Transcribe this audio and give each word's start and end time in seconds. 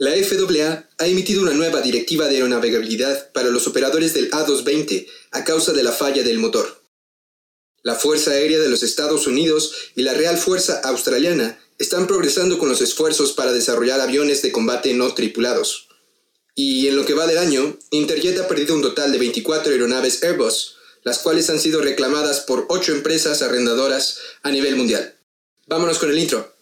La 0.00 0.12
FAA 0.12 0.88
ha 0.96 1.06
emitido 1.06 1.42
una 1.42 1.52
nueva 1.52 1.82
directiva 1.82 2.26
de 2.26 2.36
aeronavegabilidad 2.36 3.32
para 3.32 3.50
los 3.50 3.66
operadores 3.66 4.14
del 4.14 4.30
A220 4.30 5.06
a 5.32 5.44
causa 5.44 5.74
de 5.74 5.82
la 5.82 5.92
falla 5.92 6.22
del 6.22 6.38
motor. 6.38 6.82
La 7.82 7.94
Fuerza 7.94 8.30
Aérea 8.30 8.60
de 8.60 8.70
los 8.70 8.82
Estados 8.82 9.26
Unidos 9.26 9.74
y 9.94 10.00
la 10.00 10.14
Real 10.14 10.38
Fuerza 10.38 10.80
Australiana 10.84 11.62
están 11.78 12.06
progresando 12.06 12.58
con 12.58 12.70
los 12.70 12.80
esfuerzos 12.80 13.34
para 13.34 13.52
desarrollar 13.52 14.00
aviones 14.00 14.40
de 14.40 14.52
combate 14.52 14.94
no 14.94 15.12
tripulados. 15.12 15.88
Y 16.54 16.88
en 16.88 16.96
lo 16.96 17.04
que 17.04 17.12
va 17.12 17.26
del 17.26 17.36
año, 17.36 17.76
Interjet 17.90 18.38
ha 18.38 18.48
perdido 18.48 18.74
un 18.74 18.80
total 18.80 19.12
de 19.12 19.18
24 19.18 19.70
aeronaves 19.70 20.22
Airbus, 20.22 20.76
las 21.02 21.18
cuales 21.18 21.50
han 21.50 21.60
sido 21.60 21.82
reclamadas 21.82 22.40
por 22.40 22.64
8 22.70 22.92
empresas 22.92 23.42
arrendadoras 23.42 24.18
a 24.42 24.50
nivel 24.50 24.76
mundial. 24.76 25.14
Vámonos 25.66 25.98
con 25.98 26.10
el 26.10 26.18
intro. 26.18 26.59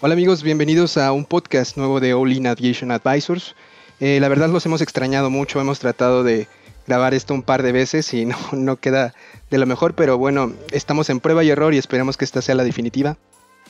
Hola 0.00 0.12
amigos, 0.12 0.44
bienvenidos 0.44 0.96
a 0.96 1.10
un 1.10 1.24
podcast 1.24 1.76
nuevo 1.76 1.98
de 1.98 2.14
All 2.14 2.30
In 2.30 2.46
Aviation 2.46 2.92
Advisors. 2.92 3.56
Eh, 3.98 4.20
la 4.20 4.28
verdad 4.28 4.48
los 4.48 4.64
hemos 4.64 4.80
extrañado 4.80 5.28
mucho, 5.28 5.60
hemos 5.60 5.80
tratado 5.80 6.22
de 6.22 6.46
grabar 6.86 7.14
esto 7.14 7.34
un 7.34 7.42
par 7.42 7.64
de 7.64 7.72
veces 7.72 8.14
y 8.14 8.24
no, 8.24 8.36
no 8.52 8.76
queda 8.76 9.12
de 9.50 9.58
lo 9.58 9.66
mejor, 9.66 9.94
pero 9.94 10.16
bueno, 10.16 10.52
estamos 10.70 11.10
en 11.10 11.18
prueba 11.18 11.42
y 11.42 11.50
error 11.50 11.74
y 11.74 11.78
esperemos 11.78 12.16
que 12.16 12.24
esta 12.24 12.42
sea 12.42 12.54
la 12.54 12.62
definitiva. 12.62 13.16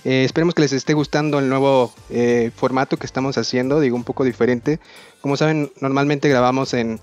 Eh, 0.05 0.25
esperemos 0.25 0.55
que 0.55 0.61
les 0.61 0.75
esté 0.75 0.93
gustando 0.93 1.39
el 1.39 1.49
nuevo 1.49 1.95
eh, 2.11 2.51
formato 2.55 2.99
que 2.99 3.07
estamos 3.07 3.39
haciendo, 3.39 3.81
digo 3.81 3.97
un 3.97 4.05
poco 4.05 4.23
diferente. 4.23 4.81
Como 5.23 5.39
saben, 5.39 5.73
normalmente 5.81 6.29
grabamos 6.29 6.75
en, 6.75 7.01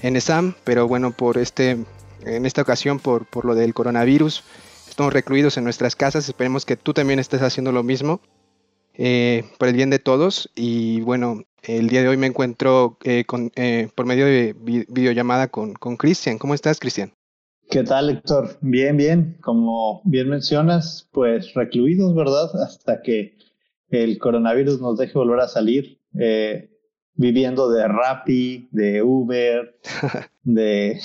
en 0.00 0.18
pero 0.64 0.88
bueno, 0.88 1.10
por 1.10 1.36
este, 1.36 1.76
en 2.24 2.46
esta 2.46 2.62
ocasión, 2.62 2.98
por, 2.98 3.26
por 3.26 3.44
lo 3.44 3.54
del 3.54 3.74
coronavirus, 3.74 4.42
estamos 4.88 5.12
recluidos 5.12 5.58
en 5.58 5.64
nuestras 5.64 5.96
casas. 5.96 6.26
Esperemos 6.30 6.64
que 6.64 6.78
tú 6.78 6.94
también 6.94 7.18
estés 7.18 7.42
haciendo 7.42 7.70
lo 7.70 7.82
mismo. 7.82 8.22
Eh, 8.96 9.44
por 9.58 9.68
el 9.68 9.74
bien 9.74 9.90
de 9.90 9.98
todos. 9.98 10.50
Y 10.54 11.00
bueno, 11.02 11.42
el 11.62 11.88
día 11.88 12.02
de 12.02 12.08
hoy 12.08 12.16
me 12.16 12.26
encuentro 12.26 12.98
eh, 13.04 13.24
con, 13.24 13.50
eh, 13.56 13.88
por 13.94 14.06
medio 14.06 14.26
de 14.26 14.54
videollamada 14.88 15.48
con 15.48 15.74
Cristian. 15.96 16.38
¿Cómo 16.38 16.54
estás, 16.54 16.78
Cristian? 16.78 17.12
¿Qué 17.70 17.82
tal, 17.82 18.10
Héctor? 18.10 18.58
Bien, 18.60 18.96
bien. 18.96 19.36
Como 19.40 20.02
bien 20.04 20.28
mencionas, 20.28 21.08
pues 21.12 21.54
recluidos, 21.54 22.14
¿verdad? 22.14 22.50
Hasta 22.62 23.02
que 23.02 23.36
el 23.88 24.18
coronavirus 24.18 24.80
nos 24.80 24.98
deje 24.98 25.14
volver 25.14 25.40
a 25.40 25.48
salir. 25.48 25.98
viviendo 27.16 27.70
de 27.70 27.86
Rappi, 27.86 28.68
de 28.72 29.02
Uber, 29.02 29.78
de 30.42 31.00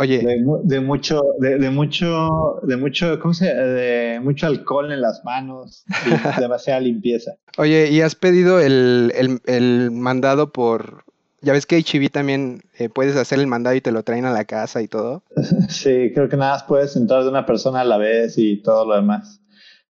Oye. 0.00 0.18
De, 0.18 0.80
mucho, 0.80 1.22
de, 1.40 1.70
mucho, 1.70 2.60
de 2.62 2.76
mucho, 2.76 3.18
¿cómo 3.18 3.34
se 3.34 3.52
De 3.52 4.20
mucho 4.20 4.46
alcohol 4.46 4.92
en 4.92 5.00
las 5.00 5.24
manos, 5.24 5.84
y 6.06 6.10
demasiada 6.40 6.78
limpieza. 6.78 7.32
Oye, 7.56 7.90
¿y 7.90 8.00
has 8.00 8.14
pedido 8.14 8.60
el, 8.60 9.12
el, 9.44 9.90
mandado 9.90 10.52
por, 10.52 11.02
ya 11.42 11.52
ves 11.52 11.66
que 11.66 11.82
HB 11.82 12.10
también 12.12 12.62
eh, 12.78 12.88
puedes 12.88 13.16
hacer 13.16 13.40
el 13.40 13.48
mandado 13.48 13.74
y 13.74 13.80
te 13.80 13.90
lo 13.90 14.04
traen 14.04 14.24
a 14.24 14.30
la 14.30 14.44
casa 14.44 14.82
y 14.82 14.88
todo? 14.88 15.24
Sí, 15.68 16.12
creo 16.14 16.28
que 16.28 16.36
nada 16.36 16.52
más 16.52 16.62
puedes 16.62 16.94
entrar 16.94 17.24
de 17.24 17.30
una 17.30 17.44
persona 17.44 17.80
a 17.80 17.84
la 17.84 17.98
vez 17.98 18.38
y 18.38 18.62
todo 18.62 18.86
lo 18.86 18.94
demás. 18.94 19.40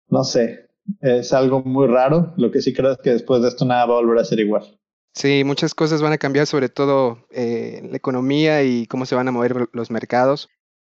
No 0.09 0.23
sé, 0.23 0.69
es 1.00 1.33
algo 1.33 1.65
muy 1.65 1.88
raro. 1.88 2.33
Lo 2.37 2.53
que 2.53 2.62
sí 2.62 2.73
creo 2.73 2.93
es 2.93 2.99
que 2.99 3.11
después 3.11 3.43
de 3.43 3.49
esto 3.49 3.65
nada 3.65 3.87
va 3.87 3.94
a 3.94 4.00
volver 4.03 4.19
a 4.19 4.25
ser 4.25 4.38
igual. 4.38 4.78
Sí, 5.16 5.44
muchas 5.44 5.75
cosas 5.75 6.03
van 6.03 6.12
a 6.12 6.19
cambiar, 6.19 6.47
sobre 6.47 6.69
todo 6.69 7.27
eh, 7.31 7.81
la 7.91 7.97
economía 7.97 8.62
y 8.65 8.87
cómo 8.87 9.06
se 9.06 9.15
van 9.15 9.27
a 9.28 9.32
mover 9.32 9.71
los 9.72 9.91
mercados. 9.91 10.50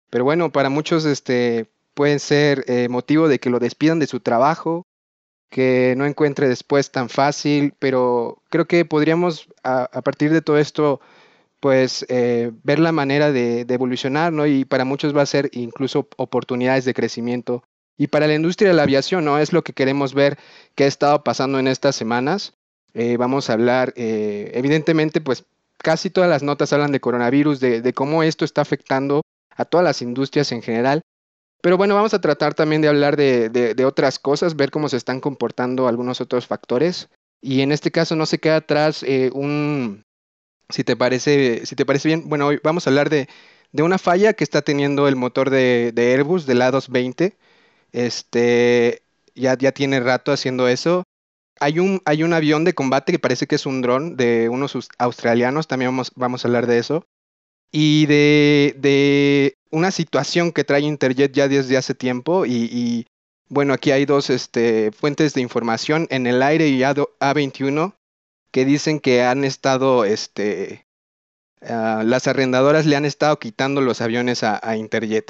Pero 0.09 0.23
bueno, 0.23 0.51
para 0.51 0.69
muchos 0.69 1.05
este, 1.05 1.69
pueden 1.93 2.19
ser 2.19 2.65
eh, 2.67 2.89
motivo 2.89 3.27
de 3.27 3.39
que 3.39 3.51
lo 3.51 3.59
despidan 3.59 3.99
de 3.99 4.07
su 4.07 4.21
trabajo, 4.21 4.87
que 5.51 5.93
no 5.95 6.07
encuentre 6.07 6.49
después 6.49 6.91
tan 6.91 7.07
fácil, 7.09 7.75
pero 7.77 8.41
creo 8.49 8.65
que 8.65 8.83
podríamos 8.83 9.47
a, 9.63 10.01
partir 10.01 10.31
de 10.33 10.41
todo 10.41 10.57
esto 10.57 11.01
pues 11.59 12.03
eh, 12.09 12.51
ver 12.63 12.79
la 12.79 12.91
manera 12.91 13.31
de, 13.31 13.63
de, 13.63 13.73
evolucionar, 13.75 14.33
¿no? 14.33 14.47
Y 14.47 14.65
para 14.65 14.85
muchos 14.85 15.15
va 15.15 15.21
a 15.21 15.27
ser 15.27 15.51
incluso 15.53 16.07
oportunidades 16.17 16.83
de 16.85 16.95
crecimiento. 16.95 17.63
Y 17.95 18.07
para 18.07 18.25
la 18.27 18.33
industria 18.33 18.69
de 18.71 18.75
la 18.75 18.83
aviación, 18.83 19.23
¿no? 19.23 19.37
Es 19.37 19.53
lo 19.53 19.63
que 19.63 19.73
queremos 19.73 20.15
ver 20.15 20.39
que 20.73 20.85
ha 20.85 20.87
estado 20.87 21.23
pasando 21.23 21.59
en 21.59 21.67
estas 21.67 21.95
semanas. 21.95 22.55
Eh, 22.95 23.17
vamos 23.17 23.49
a 23.49 23.53
hablar, 23.53 23.93
eh, 23.97 24.51
evidentemente, 24.53 25.19
pues 25.19 25.43
casi 25.77 26.09
todas 26.09 26.29
las 26.29 26.43
notas 26.43 26.71
hablan 26.71 26.93
de 26.93 27.01
coronavirus, 27.01 27.59
de, 27.59 27.93
cómo 27.93 28.23
esto 28.23 28.45
está 28.45 28.61
afectando 28.61 29.21
a 29.49 29.65
todas 29.65 29.83
las 29.83 30.01
industrias 30.01 30.53
en 30.53 30.61
general. 30.61 31.01
Pero 31.61 31.77
bueno, 31.77 31.95
vamos 31.95 32.13
a 32.13 32.21
tratar 32.21 32.53
también 32.53 32.81
de 32.81 32.87
hablar 32.87 33.17
de, 33.17 33.85
otras 33.85 34.17
cosas, 34.17 34.55
ver 34.55 34.71
cómo 34.71 34.87
se 34.87 34.95
están 34.95 35.19
comportando 35.19 35.89
algunos 35.89 36.21
otros 36.21 36.47
factores. 36.47 37.09
Y 37.41 37.61
en 37.61 37.73
este 37.73 37.91
caso 37.91 38.15
no 38.15 38.25
se 38.25 38.39
queda 38.39 38.57
atrás 38.57 39.03
eh, 39.03 39.29
un, 39.33 40.03
si 40.69 40.85
te 40.85 40.95
parece, 40.95 41.65
si 41.65 41.75
te 41.75 41.85
parece 41.85 42.07
bien, 42.07 42.29
bueno, 42.29 42.47
hoy 42.47 42.61
vamos 42.63 42.87
a 42.87 42.91
hablar 42.91 43.09
de, 43.09 43.27
una 43.73 43.97
falla 43.97 44.31
que 44.31 44.45
está 44.45 44.61
teniendo 44.61 45.09
el 45.09 45.17
motor 45.17 45.49
de, 45.49 45.93
Airbus 45.97 46.45
del 46.45 46.61
A220. 46.61 47.35
Este, 47.91 49.03
ya, 49.35 49.57
ya 49.57 49.73
tiene 49.73 49.99
rato 49.99 50.31
haciendo 50.31 50.69
eso 50.69 51.03
hay 51.59 51.79
un, 51.79 52.01
hay 52.05 52.23
un 52.23 52.33
avión 52.33 52.63
de 52.63 52.73
combate 52.73 53.11
que 53.11 53.19
parece 53.19 53.47
que 53.47 53.55
es 53.55 53.65
un 53.65 53.81
dron 53.81 54.17
de 54.17 54.49
unos 54.49 54.77
australianos, 54.97 55.67
también 55.67 55.91
vamos, 55.91 56.11
vamos 56.15 56.43
a 56.43 56.47
hablar 56.47 56.67
de 56.67 56.79
eso. 56.79 57.05
Y 57.71 58.05
de, 58.05 58.75
de, 58.77 59.57
una 59.71 59.91
situación 59.91 60.51
que 60.51 60.63
trae 60.63 60.81
Interjet 60.81 61.33
ya 61.33 61.47
desde 61.47 61.77
hace 61.77 61.93
tiempo. 61.93 62.45
Y, 62.45 63.07
bueno, 63.49 63.73
aquí 63.73 63.91
hay 63.91 64.05
dos 64.05 64.29
este, 64.29 64.91
fuentes 64.91 65.33
de 65.33 65.41
información 65.41 66.07
en 66.09 66.25
el 66.27 66.41
aire 66.41 66.69
y 66.69 66.79
A21 66.79 67.93
que 68.51 68.63
dicen 68.63 69.01
que 69.01 69.23
han 69.23 69.43
estado, 69.43 70.05
este, 70.05 70.85
ah, 71.61 72.03
las 72.05 72.27
arrendadoras 72.27 72.85
le 72.85 72.95
han 72.95 73.03
estado 73.03 73.37
quitando 73.37 73.81
los 73.81 73.99
aviones 73.99 74.43
a, 74.43 74.77
Interjet. 74.77 75.29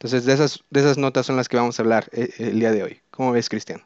Entonces, 0.00 0.24
de 0.24 0.32
esas, 0.32 0.64
de 0.70 0.80
esas 0.80 0.98
notas 0.98 1.26
son 1.26 1.36
las 1.36 1.48
que 1.48 1.56
vamos 1.56 1.78
a 1.78 1.82
hablar 1.82 2.08
eh, 2.10 2.30
el 2.38 2.58
día 2.58 2.72
de 2.72 2.82
hoy. 2.82 3.00
¿Cómo 3.12 3.30
ves, 3.30 3.48
Cristian? 3.48 3.82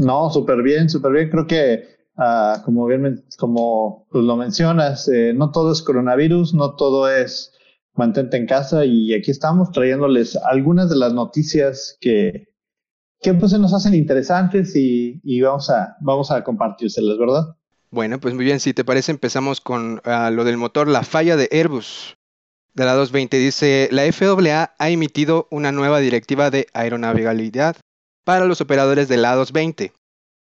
No, 0.00 0.30
súper 0.30 0.62
bien, 0.62 0.88
súper 0.88 1.12
bien. 1.12 1.30
Creo 1.30 1.46
que, 1.46 1.84
uh, 2.16 2.62
como 2.64 2.86
bien 2.86 3.22
como 3.38 4.06
pues, 4.10 4.24
lo 4.24 4.36
mencionas, 4.36 5.06
eh, 5.08 5.32
no 5.34 5.50
todo 5.50 5.72
es 5.72 5.82
coronavirus, 5.82 6.54
no 6.54 6.74
todo 6.74 7.08
es 7.10 7.52
mantente 7.94 8.38
en 8.38 8.46
casa 8.46 8.86
y 8.86 9.12
aquí 9.12 9.30
estamos 9.30 9.72
trayéndoles 9.72 10.36
algunas 10.36 10.88
de 10.88 10.96
las 10.96 11.12
noticias 11.12 11.98
que, 12.00 12.48
que 13.20 13.34
pues 13.34 13.50
se 13.50 13.58
nos 13.58 13.74
hacen 13.74 13.94
interesantes 13.94 14.74
y, 14.74 15.40
vamos, 15.42 15.68
a, 15.68 15.96
vamos 16.00 16.30
a 16.30 16.42
compartírselas, 16.42 17.18
¿verdad? 17.18 17.56
Bueno, 17.90 18.18
pues 18.20 18.32
muy 18.34 18.46
bien, 18.46 18.58
si 18.58 18.72
te 18.72 18.84
parece 18.84 19.12
empezamos 19.12 19.60
con 19.60 20.00
uh, 20.06 20.30
lo 20.32 20.44
del 20.44 20.56
motor, 20.56 20.88
la 20.88 21.02
falla 21.02 21.36
de 21.36 21.48
Airbus 21.52 22.16
de 22.72 22.84
la 22.86 22.94
220. 22.94 23.36
Dice, 23.36 23.88
la 23.92 24.10
FAA 24.10 24.74
ha 24.78 24.88
emitido 24.88 25.46
una 25.50 25.72
nueva 25.72 25.98
directiva 25.98 26.50
de 26.50 26.68
aeronavegabilidad 26.72 27.76
para 28.24 28.44
los 28.44 28.60
operadores 28.60 29.08
del 29.08 29.24
A220. 29.24 29.92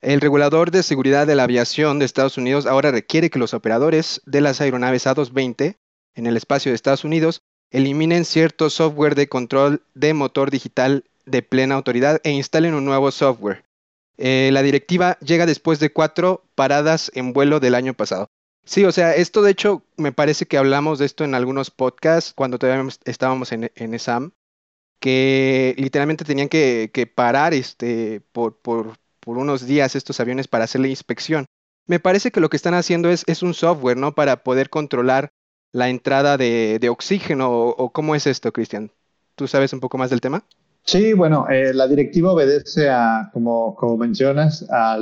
El 0.02 0.22
regulador 0.22 0.72
de 0.72 0.84
seguridad 0.84 1.28
de 1.28 1.36
la 1.36 1.44
aviación 1.44 2.00
de 2.00 2.06
Estados 2.06 2.38
Unidos 2.38 2.66
ahora 2.66 2.92
requiere 2.92 3.30
que 3.30 3.40
los 3.40 3.54
operadores 3.54 4.22
de 4.26 4.42
las 4.42 4.62
aeronaves 4.62 5.06
A220 5.06 5.76
en 6.16 6.26
el 6.26 6.38
espacio 6.38 6.72
de 6.72 6.76
Estados 6.76 7.04
Unidos 7.04 7.42
eliminen 7.72 8.26
cierto 8.26 8.70
software 8.70 9.16
de 9.16 9.28
control 9.28 9.84
de 9.94 10.14
motor 10.14 10.52
digital 10.52 11.04
de 11.26 11.42
plena 11.42 11.76
autoridad 11.76 12.20
e 12.24 12.32
instalen 12.32 12.74
un 12.74 12.86
nuevo 12.86 13.12
software. 13.12 13.66
Eh, 14.18 14.50
la 14.52 14.62
directiva 14.62 15.18
llega 15.20 15.46
después 15.46 15.80
de 15.80 15.92
cuatro 15.92 16.44
paradas 16.56 17.12
en 17.14 17.34
vuelo 17.34 17.60
del 17.60 17.76
año 17.76 17.94
pasado. 17.94 18.28
Sí, 18.66 18.86
o 18.86 18.92
sea, 18.92 19.16
esto 19.16 19.42
de 19.42 19.52
hecho 19.52 19.84
me 19.98 20.12
parece 20.12 20.46
que 20.46 20.58
hablamos 20.58 21.00
de 21.00 21.06
esto 21.06 21.24
en 21.24 21.36
algunos 21.36 21.72
podcasts 21.72 22.34
cuando 22.36 22.60
todavía 22.60 22.88
estábamos 23.06 23.52
en, 23.52 23.72
en 23.76 23.94
que 25.00 25.76
literalmente 25.78 26.26
tenían 26.26 26.50
que, 26.50 27.12
parar 27.14 27.54
este, 27.54 28.22
por, 28.32 28.58
por, 28.58 28.98
unos 29.26 29.68
días 29.68 29.96
estos 29.96 30.20
aviones 30.20 30.48
para 30.48 30.64
hacer 30.64 30.82
la 30.82 30.88
inspección. 30.88 31.46
Me 31.86 32.00
parece 32.00 32.32
que 32.32 32.40
lo 32.40 32.50
que 32.50 32.58
están 32.58 32.74
haciendo 32.74 33.10
es, 33.10 33.44
un 33.44 33.54
software, 33.54 33.98
¿no? 33.98 34.14
Para 34.14 34.44
poder 34.44 34.70
controlar 34.70 35.30
la 35.72 35.90
entrada 35.90 36.38
de, 36.38 36.88
oxígeno 36.90 37.52
o, 37.52 37.90
cómo 37.92 38.16
es 38.16 38.28
esto, 38.28 38.52
Cristian. 38.52 38.92
¿Tú 39.36 39.48
sabes 39.48 39.72
un 39.74 39.80
poco 39.80 39.98
más 39.98 40.10
del 40.10 40.22
tema? 40.22 40.44
Sí, 40.84 41.14
bueno, 41.14 41.48
eh, 41.50 41.74
la 41.74 41.88
directiva 41.88 42.34
obedece 42.34 42.90
a, 42.90 43.30
como, 43.32 43.76
como 43.76 43.98
mencionas, 43.98 44.66
a 44.72 44.98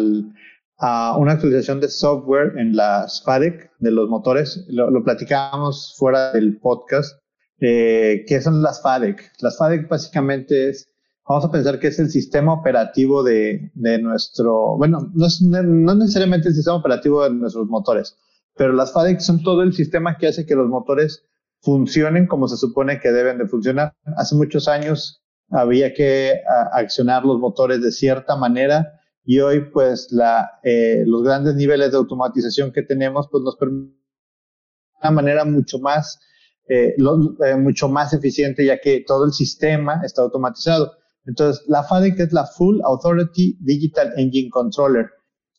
una 1.18 1.32
actualización 1.32 1.80
de 1.80 1.88
software 1.88 2.54
en 2.58 2.76
las 2.76 3.24
FADEC 3.24 3.72
de 3.80 3.92
los 3.92 4.10
motores. 4.10 4.66
Lo, 4.68 4.92
lo 4.92 5.04
platicábamos 5.04 5.96
fuera 5.98 6.32
del 6.34 6.58
podcast. 6.58 7.18
Eh, 7.60 8.26
¿Qué 8.28 8.42
son 8.42 8.62
las 8.62 8.82
FADEC? 8.82 9.32
Las 9.40 9.58
FADEC 9.58 9.88
básicamente 9.90 10.70
es, 10.70 10.90
vamos 11.28 11.46
a 11.46 11.52
pensar 11.52 11.80
que 11.80 11.88
es 11.88 12.00
el 12.00 12.10
sistema 12.10 12.54
operativo 12.54 13.24
de, 13.24 13.72
de 13.74 14.00
nuestro, 14.00 14.78
bueno, 14.78 15.12
no 15.14 15.26
es 15.26 15.42
no 15.42 15.96
necesariamente 15.96 16.50
el 16.50 16.56
sistema 16.56 16.78
operativo 16.78 17.24
de 17.24 17.32
nuestros 17.32 17.68
motores, 17.68 18.18
pero 18.56 18.74
las 18.74 18.94
FADEC 18.94 19.20
son 19.20 19.42
todo 19.44 19.64
el 19.64 19.74
sistema 19.74 20.18
que 20.18 20.28
hace 20.28 20.46
que 20.46 20.56
los 20.56 20.68
motores 20.68 21.24
funcionen 21.62 22.28
como 22.28 22.48
se 22.48 22.58
supone 22.58 23.00
que 23.00 23.12
deben 23.12 23.38
de 23.38 23.48
funcionar. 23.48 23.96
Hace 24.18 24.36
muchos 24.36 24.68
años 24.68 25.24
había 25.50 25.94
que 25.94 26.42
accionar 26.72 27.26
los 27.26 27.40
motores 27.40 27.82
de 27.82 27.92
cierta 27.92 28.36
manera 28.36 29.00
y 29.24 29.40
hoy 29.40 29.70
pues 29.72 30.10
la, 30.12 30.60
eh, 30.64 31.04
los 31.06 31.24
grandes 31.24 31.56
niveles 31.56 31.92
de 31.92 31.98
automatización 31.98 32.72
que 32.72 32.84
tenemos 32.84 33.28
pues 33.32 33.44
nos 33.44 33.58
permiten 33.58 33.98
de 33.98 35.08
una 35.08 35.12
manera 35.12 35.46
mucho 35.46 35.80
más, 35.80 36.20
eh, 36.70 36.96
eh, 36.98 37.56
mucho 37.56 37.90
más 37.90 38.14
eficiente 38.14 38.66
ya 38.66 38.80
que 38.80 39.04
todo 39.06 39.26
el 39.26 39.34
sistema 39.34 40.02
está 40.04 40.22
automatizado. 40.22 40.94
Entonces, 41.26 41.64
la 41.68 41.84
FADEC 41.84 42.20
es 42.20 42.34
la 42.34 42.46
Full 42.46 42.82
Authority 42.84 43.58
Digital 43.62 44.14
Engine 44.18 44.50
Controller. 44.50 45.10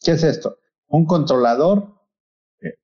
¿Qué 0.01 0.13
es 0.13 0.25
esto? 0.25 0.57
Un 0.89 1.05
controlador 1.05 1.95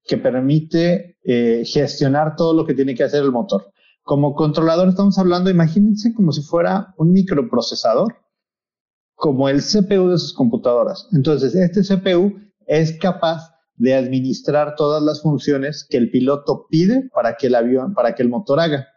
que 0.05 0.19
permite 0.19 1.17
gestionar 1.65 2.37
todo 2.37 2.53
lo 2.53 2.67
que 2.67 2.75
tiene 2.75 2.95
que 2.95 3.05
hacer 3.05 3.23
el 3.25 3.33
motor. 3.33 3.73
Como 4.03 4.35
controlador 4.35 4.89
estamos 4.89 5.19
hablando, 5.19 5.49
imagínense 5.49 6.13
como 6.13 6.31
si 6.31 6.43
fuera 6.43 6.95
un 6.99 7.13
microprocesador 7.13 8.15
como 9.15 9.49
el 9.49 9.63
CPU 9.63 10.11
de 10.11 10.19
sus 10.19 10.35
computadoras. 10.35 11.09
Entonces, 11.13 11.55
este 11.55 11.81
CPU 11.83 12.39
es 12.67 12.99
capaz 12.99 13.54
de 13.77 13.95
administrar 13.95 14.75
todas 14.77 15.03
las 15.03 15.23
funciones 15.23 15.87
que 15.89 15.97
el 15.97 16.11
piloto 16.11 16.67
pide 16.69 17.09
para 17.15 17.37
que 17.37 17.49
el 17.49 17.55
avión, 17.55 17.95
para 17.95 18.15
que 18.15 18.23
el 18.23 18.29
motor 18.29 18.61
haga. 18.61 18.89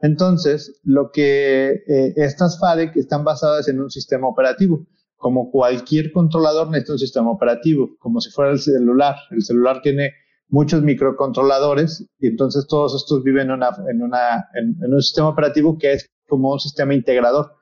Entonces, 0.00 0.80
lo 0.82 1.10
que 1.12 1.82
eh, 1.86 2.12
estas 2.16 2.58
FADEC 2.58 2.96
están 2.96 3.24
basadas 3.24 3.68
en 3.68 3.80
un 3.80 3.90
sistema 3.90 4.28
operativo. 4.28 4.86
Como 5.16 5.50
cualquier 5.50 6.12
controlador 6.12 6.68
necesita 6.68 6.92
un 6.92 6.98
sistema 6.98 7.30
operativo, 7.30 7.96
como 7.98 8.20
si 8.20 8.30
fuera 8.30 8.52
el 8.52 8.58
celular. 8.58 9.16
El 9.30 9.42
celular 9.42 9.80
tiene 9.82 10.12
muchos 10.48 10.82
microcontroladores 10.82 12.06
y 12.18 12.26
entonces 12.26 12.66
todos 12.66 12.94
estos 12.94 13.22
viven 13.22 13.48
en, 13.48 13.52
una, 13.52 13.70
en, 13.90 14.02
una, 14.02 14.48
en 14.54 14.92
un 14.92 15.02
sistema 15.02 15.28
operativo 15.28 15.78
que 15.78 15.94
es 15.94 16.10
como 16.28 16.52
un 16.52 16.60
sistema 16.60 16.94
integrador 16.94 17.52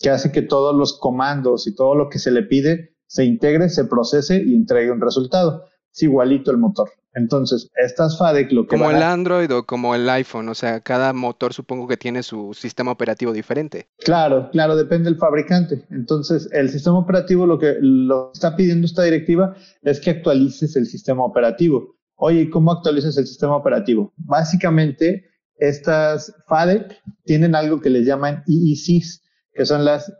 que 0.00 0.10
hace 0.10 0.32
que 0.32 0.42
todos 0.42 0.74
los 0.74 0.98
comandos 0.98 1.66
y 1.66 1.74
todo 1.74 1.94
lo 1.94 2.08
que 2.08 2.18
se 2.18 2.30
le 2.30 2.42
pide 2.42 2.96
se 3.06 3.24
integre, 3.24 3.68
se 3.68 3.84
procese 3.84 4.42
y 4.44 4.54
entregue 4.54 4.90
un 4.90 5.00
resultado. 5.00 5.64
Es 5.94 6.02
igualito 6.02 6.50
el 6.50 6.58
motor. 6.58 6.90
Entonces, 7.14 7.70
estas 7.76 8.18
FADEC 8.18 8.50
lo 8.50 8.66
que... 8.66 8.76
Como 8.76 8.90
el 8.90 9.02
Android 9.02 9.50
o 9.54 9.64
como 9.64 9.94
el 9.94 10.08
iPhone, 10.10 10.48
o 10.48 10.54
sea, 10.54 10.80
cada 10.80 11.12
motor 11.12 11.52
supongo 11.52 11.86
que 11.86 11.96
tiene 11.96 12.24
su 12.24 12.52
sistema 12.54 12.90
operativo 12.90 13.32
diferente. 13.32 13.86
Claro, 13.98 14.50
claro, 14.50 14.74
depende 14.74 15.04
del 15.04 15.18
fabricante. 15.18 15.84
Entonces, 15.90 16.48
el 16.52 16.70
sistema 16.70 16.98
operativo 16.98 17.46
lo 17.46 17.58
que 17.58 17.76
lo 17.80 18.32
está 18.34 18.56
pidiendo 18.56 18.86
esta 18.86 19.04
directiva 19.04 19.54
es 19.82 20.00
que 20.00 20.10
actualices 20.10 20.74
el 20.74 20.86
sistema 20.86 21.24
operativo. 21.24 21.94
Oye, 22.16 22.50
¿cómo 22.50 22.72
actualizas 22.72 23.16
el 23.16 23.26
sistema 23.28 23.54
operativo? 23.54 24.12
Básicamente, 24.16 25.24
estas 25.56 26.34
FADEC 26.48 27.00
tienen 27.24 27.54
algo 27.54 27.80
que 27.80 27.90
les 27.90 28.04
llaman 28.04 28.42
EECs, 28.48 29.22
que 29.52 29.64
son 29.64 29.84
las 29.84 30.12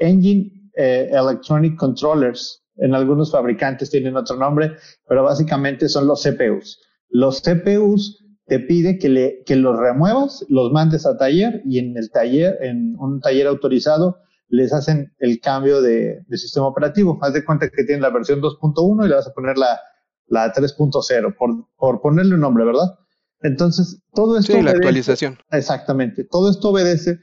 Engine 0.00 0.70
eh, 0.76 1.10
Electronic 1.12 1.76
Controllers. 1.76 2.64
En 2.78 2.94
algunos 2.94 3.32
fabricantes 3.32 3.90
tienen 3.90 4.16
otro 4.16 4.36
nombre, 4.36 4.72
pero 5.06 5.24
básicamente 5.24 5.88
son 5.88 6.06
los 6.06 6.22
CPUs. 6.22 6.80
Los 7.10 7.42
CPUs 7.42 8.24
te 8.46 8.60
pide 8.60 8.98
que, 8.98 9.08
le, 9.08 9.42
que 9.44 9.56
los 9.56 9.78
remuevas, 9.78 10.44
los 10.48 10.72
mandes 10.72 11.06
a 11.06 11.16
taller 11.16 11.62
y 11.64 11.78
en 11.78 11.96
el 11.96 12.10
taller, 12.10 12.56
en 12.62 12.96
un 12.98 13.20
taller 13.20 13.46
autorizado, 13.46 14.18
les 14.48 14.72
hacen 14.72 15.12
el 15.18 15.40
cambio 15.40 15.82
de, 15.82 16.24
sistema 16.30 16.66
operativo. 16.66 17.18
Haz 17.20 17.34
de 17.34 17.44
cuenta 17.44 17.68
que 17.68 17.84
tienen 17.84 18.02
la 18.02 18.10
versión 18.10 18.40
2.1 18.40 19.04
y 19.04 19.08
le 19.08 19.14
vas 19.14 19.28
a 19.28 19.34
poner 19.34 19.58
la, 19.58 19.80
la 20.26 20.52
3.0, 20.52 21.36
por, 21.36 21.68
por 21.76 22.00
ponerle 22.00 22.34
un 22.34 22.40
nombre, 22.40 22.64
¿verdad? 22.64 22.98
Entonces, 23.42 24.00
todo 24.14 24.38
esto. 24.38 24.54
Sí, 24.54 24.62
la 24.62 24.72
actualización. 24.72 25.38
Exactamente. 25.50 26.24
Todo 26.24 26.50
esto 26.50 26.70
obedece 26.70 27.18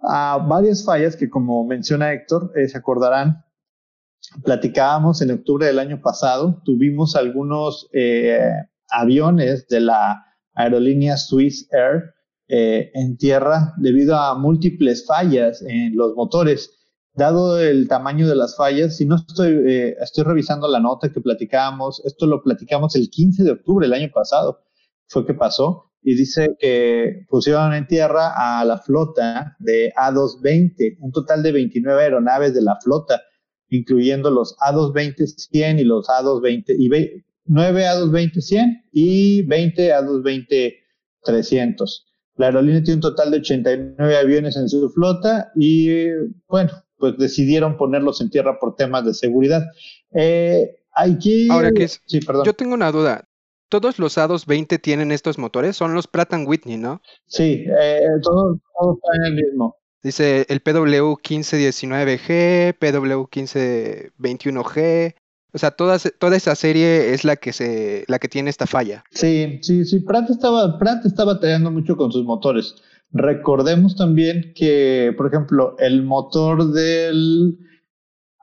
a 0.00 0.38
varias 0.38 0.84
fallas 0.84 1.16
que, 1.16 1.28
como 1.28 1.66
menciona 1.66 2.12
Héctor, 2.12 2.52
eh, 2.54 2.68
se 2.68 2.78
acordarán, 2.78 3.44
platicábamos 4.42 5.22
en 5.22 5.30
octubre 5.30 5.66
del 5.66 5.78
año 5.78 6.00
pasado, 6.00 6.60
tuvimos 6.64 7.16
algunos 7.16 7.88
eh, 7.92 8.50
aviones 8.88 9.68
de 9.68 9.80
la 9.80 10.24
aerolínea 10.54 11.16
Swiss 11.16 11.68
Air 11.72 12.14
eh, 12.48 12.90
en 12.94 13.16
tierra 13.16 13.74
debido 13.76 14.16
a 14.16 14.38
múltiples 14.38 15.06
fallas 15.06 15.62
en 15.62 15.96
los 15.96 16.14
motores. 16.14 16.74
Dado 17.14 17.60
el 17.60 17.88
tamaño 17.88 18.28
de 18.28 18.36
las 18.36 18.56
fallas, 18.56 18.96
si 18.96 19.04
no 19.04 19.16
estoy, 19.16 19.94
estoy 20.00 20.24
revisando 20.24 20.68
la 20.68 20.78
nota 20.78 21.10
que 21.10 21.20
platicábamos, 21.20 22.00
esto 22.04 22.26
lo 22.26 22.42
platicamos 22.42 22.94
el 22.94 23.10
15 23.10 23.42
de 23.42 23.50
octubre 23.50 23.86
del 23.86 23.94
año 23.94 24.10
pasado, 24.14 24.60
fue 25.08 25.26
que 25.26 25.34
pasó, 25.34 25.88
y 26.02 26.14
dice 26.14 26.56
que 26.58 27.26
pusieron 27.28 27.74
en 27.74 27.86
tierra 27.86 28.32
a 28.34 28.64
la 28.64 28.78
flota 28.78 29.56
de 29.58 29.92
A220, 29.94 30.96
un 31.00 31.12
total 31.12 31.42
de 31.42 31.52
29 31.52 32.02
aeronaves 32.02 32.54
de 32.54 32.62
la 32.62 32.76
flota, 32.80 33.20
incluyendo 33.70 34.30
los 34.30 34.56
A220-100 34.58 35.80
y 35.80 35.84
los 35.84 36.06
A220, 36.08 36.76
y 36.78 36.90
9 37.46 37.84
A220-100 37.84 38.84
y 38.92 39.42
20 39.42 39.94
A220-300. 39.94 42.04
La 42.36 42.46
aerolínea 42.46 42.82
tiene 42.82 42.96
un 42.96 43.02
total 43.02 43.30
de 43.30 43.38
89 43.38 44.16
aviones 44.16 44.56
en 44.56 44.68
su 44.68 44.90
flota 44.90 45.50
y, 45.56 45.98
bueno, 46.46 46.70
pues 46.96 47.16
decidieron 47.18 47.76
ponerlos 47.76 48.20
en 48.20 48.30
tierra 48.30 48.58
por 48.60 48.76
temas 48.76 49.04
de 49.04 49.14
seguridad. 49.14 49.64
Eh, 50.12 50.76
hay 50.92 51.18
que... 51.18 51.48
Ahora, 51.50 51.72
que 51.72 51.82
es, 51.84 52.00
sí, 52.06 52.20
perdón. 52.20 52.44
yo 52.44 52.52
tengo 52.52 52.74
una 52.74 52.92
duda 52.92 53.28
todos 53.68 53.98
los 53.98 54.16
A220 54.16 54.80
tienen 54.80 55.12
estos 55.12 55.38
motores, 55.38 55.76
son 55.76 55.94
los 55.94 56.06
Pratt 56.06 56.32
Whitney, 56.32 56.76
¿no? 56.76 57.02
Sí, 57.26 57.64
eh, 57.80 58.00
todos, 58.22 58.56
están 58.56 59.26
en 59.26 59.26
el 59.26 59.44
mismo. 59.44 59.76
Dice 60.02 60.46
el 60.48 60.62
PW1519G, 60.62 62.78
PW1521G. 62.78 65.14
O 65.52 65.58
sea, 65.58 65.70
toda, 65.70 65.98
toda 66.18 66.36
esa 66.36 66.54
serie 66.54 67.14
es 67.14 67.24
la 67.24 67.36
que 67.36 67.52
se, 67.52 68.04
la 68.06 68.18
que 68.18 68.28
tiene 68.28 68.50
esta 68.50 68.66
falla. 68.66 69.02
Sí, 69.10 69.58
sí, 69.62 69.84
sí. 69.84 70.00
Pratt 70.00 70.30
estaba, 70.30 70.78
Pratt 70.78 71.06
está 71.06 71.24
batallando 71.24 71.70
mucho 71.70 71.96
con 71.96 72.12
sus 72.12 72.24
motores. 72.24 72.74
Recordemos 73.12 73.96
también 73.96 74.52
que, 74.54 75.14
por 75.16 75.28
ejemplo, 75.28 75.76
el 75.78 76.02
motor 76.02 76.72
del 76.72 77.56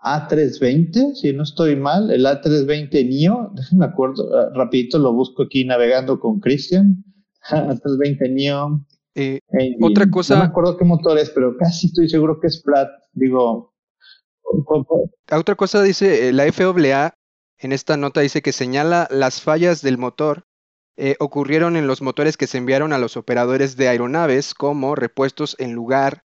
a320, 0.05 1.15
si 1.15 1.33
no 1.33 1.43
estoy 1.43 1.75
mal, 1.75 2.11
el 2.11 2.25
A320 2.25 3.07
NIO, 3.07 3.51
déjenme 3.55 3.85
acuerdo, 3.85 4.29
ah, 4.37 4.51
rapidito 4.53 4.99
lo 4.99 5.13
busco 5.13 5.43
aquí 5.43 5.65
navegando 5.65 6.19
con 6.19 6.39
Christian, 6.39 7.03
A320 7.49 8.31
NIO. 8.31 8.85
Eh, 9.15 9.39
otra 9.81 10.09
cosa... 10.09 10.35
No 10.35 10.41
me 10.41 10.47
acuerdo 10.47 10.77
qué 10.77 10.85
motor 10.85 11.17
es, 11.17 11.29
pero 11.29 11.57
casi 11.57 11.87
estoy 11.87 12.09
seguro 12.09 12.39
que 12.39 12.47
es 12.47 12.61
Pratt, 12.61 12.89
digo... 13.13 13.73
Otra 15.31 15.55
cosa 15.55 15.81
dice, 15.81 16.29
eh, 16.29 16.33
la 16.33 16.45
FAA 16.51 17.15
en 17.57 17.71
esta 17.71 17.97
nota 17.97 18.21
dice 18.21 18.41
que 18.41 18.51
señala 18.51 19.07
las 19.09 19.41
fallas 19.41 19.81
del 19.81 19.97
motor 19.97 20.45
eh, 20.97 21.15
ocurrieron 21.19 21.75
en 21.75 21.87
los 21.87 22.01
motores 22.01 22.37
que 22.37 22.47
se 22.47 22.57
enviaron 22.57 22.93
a 22.93 22.97
los 22.97 23.17
operadores 23.17 23.75
de 23.75 23.89
aeronaves 23.89 24.53
como 24.53 24.95
repuestos 24.95 25.55
en 25.59 25.73
lugar 25.73 26.23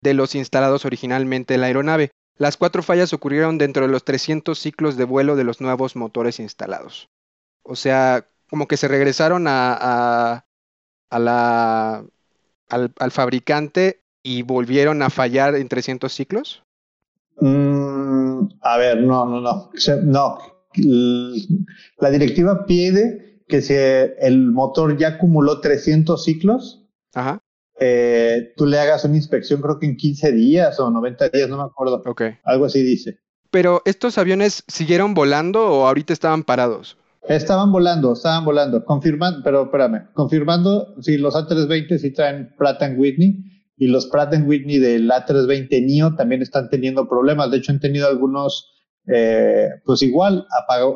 de 0.00 0.14
los 0.14 0.34
instalados 0.34 0.84
originalmente 0.84 1.54
en 1.54 1.62
la 1.62 1.66
aeronave. 1.66 2.10
Las 2.36 2.56
cuatro 2.56 2.82
fallas 2.82 3.12
ocurrieron 3.12 3.58
dentro 3.58 3.86
de 3.86 3.92
los 3.92 4.04
300 4.04 4.56
ciclos 4.58 4.96
de 4.96 5.04
vuelo 5.04 5.34
de 5.34 5.44
los 5.44 5.60
nuevos 5.60 5.96
motores 5.96 6.38
instalados. 6.38 7.08
O 7.62 7.74
sea, 7.74 8.28
como 8.48 8.68
que 8.68 8.76
se 8.76 8.88
regresaron 8.88 9.46
a, 9.48 10.44
a, 11.10 11.18
la, 11.18 12.04
al, 12.68 13.10
fabricante 13.10 14.02
y 14.22 14.42
volvieron 14.42 15.02
a 15.02 15.10
fallar 15.10 15.54
en 15.54 15.68
300 15.68 16.12
ciclos. 16.12 16.62
Mm, 17.40 18.48
a 18.60 18.76
ver, 18.78 19.02
no, 19.02 19.26
no, 19.26 19.40
no. 19.40 19.70
No. 20.02 20.38
La 21.98 22.10
directiva 22.10 22.66
pide 22.66 23.42
que 23.48 23.62
si 23.62 23.74
el 23.74 24.50
motor 24.50 24.96
ya 24.96 25.08
acumuló 25.08 25.60
300 25.60 26.22
ciclos, 26.22 26.86
Ajá. 27.14 27.40
Eh, 27.78 28.54
tú 28.56 28.66
le 28.66 28.78
hagas 28.78 29.04
una 29.04 29.16
inspección 29.16 29.60
creo 29.60 29.78
que 29.78 29.86
en 29.86 29.96
15 29.96 30.32
días 30.32 30.80
o 30.80 30.90
90 30.90 31.28
días, 31.28 31.48
no 31.48 31.58
me 31.58 31.64
acuerdo. 31.64 32.02
Ok. 32.06 32.22
Algo 32.44 32.64
así 32.66 32.82
dice. 32.82 33.18
Pero 33.50 33.82
estos 33.84 34.18
aviones 34.18 34.64
siguieron 34.66 35.14
volando 35.14 35.66
o 35.66 35.86
ahorita 35.86 36.12
estaban 36.12 36.42
parados? 36.42 36.98
Estaban 37.28 37.72
volando, 37.72 38.12
estaban 38.12 38.44
volando, 38.44 38.84
confirmando, 38.84 39.40
pero 39.42 39.64
espérame, 39.64 40.08
confirmando 40.12 40.94
si 41.00 41.18
los 41.18 41.34
A320 41.34 41.98
sí 41.98 42.12
traen 42.12 42.54
Pratt 42.56 42.80
Whitney 42.96 43.44
y 43.76 43.88
los 43.88 44.06
Pratt 44.06 44.32
Whitney 44.44 44.78
del 44.78 45.10
A320 45.10 45.84
NIO 45.84 46.14
también 46.14 46.42
están 46.42 46.70
teniendo 46.70 47.08
problemas. 47.08 47.50
De 47.50 47.58
hecho, 47.58 47.72
han 47.72 47.80
tenido 47.80 48.06
algunos, 48.06 48.72
eh, 49.06 49.68
pues 49.84 50.02
igual, 50.02 50.46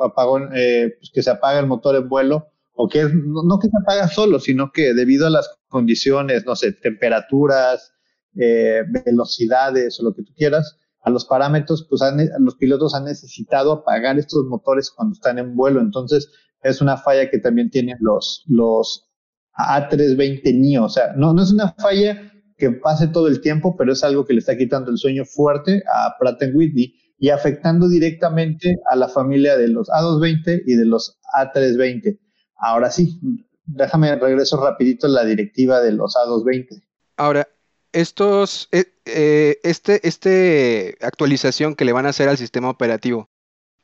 apagón, 0.00 0.50
eh, 0.54 0.94
pues 0.98 1.10
que 1.12 1.22
se 1.22 1.30
apaga 1.30 1.58
el 1.58 1.66
motor 1.66 1.96
en 1.96 2.08
vuelo 2.08 2.46
o 2.72 2.88
que 2.88 3.00
es, 3.02 3.12
no, 3.12 3.58
que 3.58 3.68
se 3.68 3.76
apaga 3.82 4.08
solo, 4.08 4.38
sino 4.38 4.70
que 4.72 4.94
debido 4.94 5.26
a 5.26 5.30
las 5.30 5.50
condiciones, 5.68 6.46
no 6.46 6.56
sé, 6.56 6.72
temperaturas, 6.72 7.92
eh, 8.40 8.84
velocidades 9.04 9.98
o 10.00 10.04
lo 10.04 10.14
que 10.14 10.22
tú 10.22 10.32
quieras, 10.34 10.78
a 11.02 11.10
los 11.10 11.24
parámetros, 11.24 11.86
pues 11.88 12.02
los 12.38 12.56
pilotos 12.56 12.94
han 12.94 13.04
necesitado 13.04 13.72
apagar 13.72 14.18
estos 14.18 14.44
motores 14.46 14.90
cuando 14.90 15.14
están 15.14 15.38
en 15.38 15.56
vuelo. 15.56 15.80
Entonces, 15.80 16.30
es 16.62 16.80
una 16.80 16.96
falla 16.96 17.30
que 17.30 17.38
también 17.38 17.70
tienen 17.70 17.96
los, 18.00 18.44
los 18.46 19.10
A320 19.56 20.54
NIO. 20.54 20.84
O 20.84 20.88
sea, 20.88 21.14
no, 21.16 21.32
no 21.32 21.42
es 21.42 21.52
una 21.52 21.72
falla 21.72 22.30
que 22.56 22.70
pase 22.70 23.08
todo 23.08 23.26
el 23.28 23.40
tiempo, 23.40 23.76
pero 23.76 23.92
es 23.92 24.04
algo 24.04 24.24
que 24.26 24.34
le 24.34 24.40
está 24.40 24.56
quitando 24.56 24.90
el 24.90 24.98
sueño 24.98 25.24
fuerte 25.24 25.82
a 25.92 26.14
Pratt 26.18 26.42
Whitney 26.54 26.94
y 27.18 27.30
afectando 27.30 27.88
directamente 27.88 28.76
a 28.90 28.96
la 28.96 29.08
familia 29.08 29.56
de 29.56 29.68
los 29.68 29.88
A220 29.88 30.62
y 30.66 30.74
de 30.74 30.84
los 30.84 31.18
A320. 31.36 32.18
Ahora 32.56 32.90
sí, 32.90 33.18
déjame 33.64 34.14
regreso 34.16 34.62
rapidito 34.62 35.06
a 35.06 35.10
la 35.10 35.24
directiva 35.24 35.80
de 35.80 35.92
los 35.92 36.14
A220. 36.16 36.82
Ahora, 37.16 37.48
estos, 37.92 38.68
eh, 38.72 38.92
eh, 39.04 39.58
este, 39.62 40.06
este 40.06 40.96
actualización 41.00 41.74
que 41.74 41.84
le 41.84 41.92
van 41.92 42.06
a 42.06 42.10
hacer 42.10 42.28
al 42.28 42.38
sistema 42.38 42.70
operativo, 42.70 43.28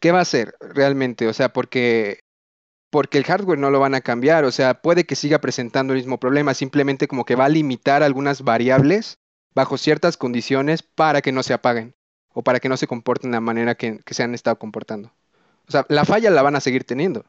¿qué 0.00 0.12
va 0.12 0.20
a 0.20 0.22
hacer 0.22 0.54
realmente? 0.60 1.26
O 1.28 1.32
sea, 1.32 1.52
porque, 1.52 2.20
porque 2.90 3.18
el 3.18 3.24
hardware 3.24 3.58
no 3.58 3.70
lo 3.70 3.80
van 3.80 3.94
a 3.94 4.00
cambiar, 4.00 4.44
o 4.44 4.52
sea, 4.52 4.80
puede 4.82 5.04
que 5.04 5.16
siga 5.16 5.40
presentando 5.40 5.92
el 5.92 5.98
mismo 5.98 6.18
problema, 6.18 6.54
simplemente 6.54 7.08
como 7.08 7.24
que 7.24 7.36
va 7.36 7.46
a 7.46 7.50
limitar 7.50 8.02
algunas 8.02 8.42
variables 8.42 9.18
bajo 9.54 9.78
ciertas 9.78 10.16
condiciones 10.16 10.82
para 10.82 11.22
que 11.22 11.32
no 11.32 11.42
se 11.42 11.54
apaguen 11.54 11.94
o 12.32 12.42
para 12.42 12.60
que 12.60 12.68
no 12.68 12.76
se 12.76 12.86
comporten 12.86 13.30
de 13.30 13.36
la 13.36 13.40
manera 13.40 13.74
que 13.74 14.00
se 14.10 14.22
han 14.22 14.34
estado 14.34 14.58
comportando. 14.58 15.12
O 15.68 15.72
sea, 15.72 15.86
la 15.88 16.04
falla 16.04 16.30
la 16.30 16.42
van 16.42 16.56
a 16.56 16.60
seguir 16.60 16.84
teniendo. 16.84 17.24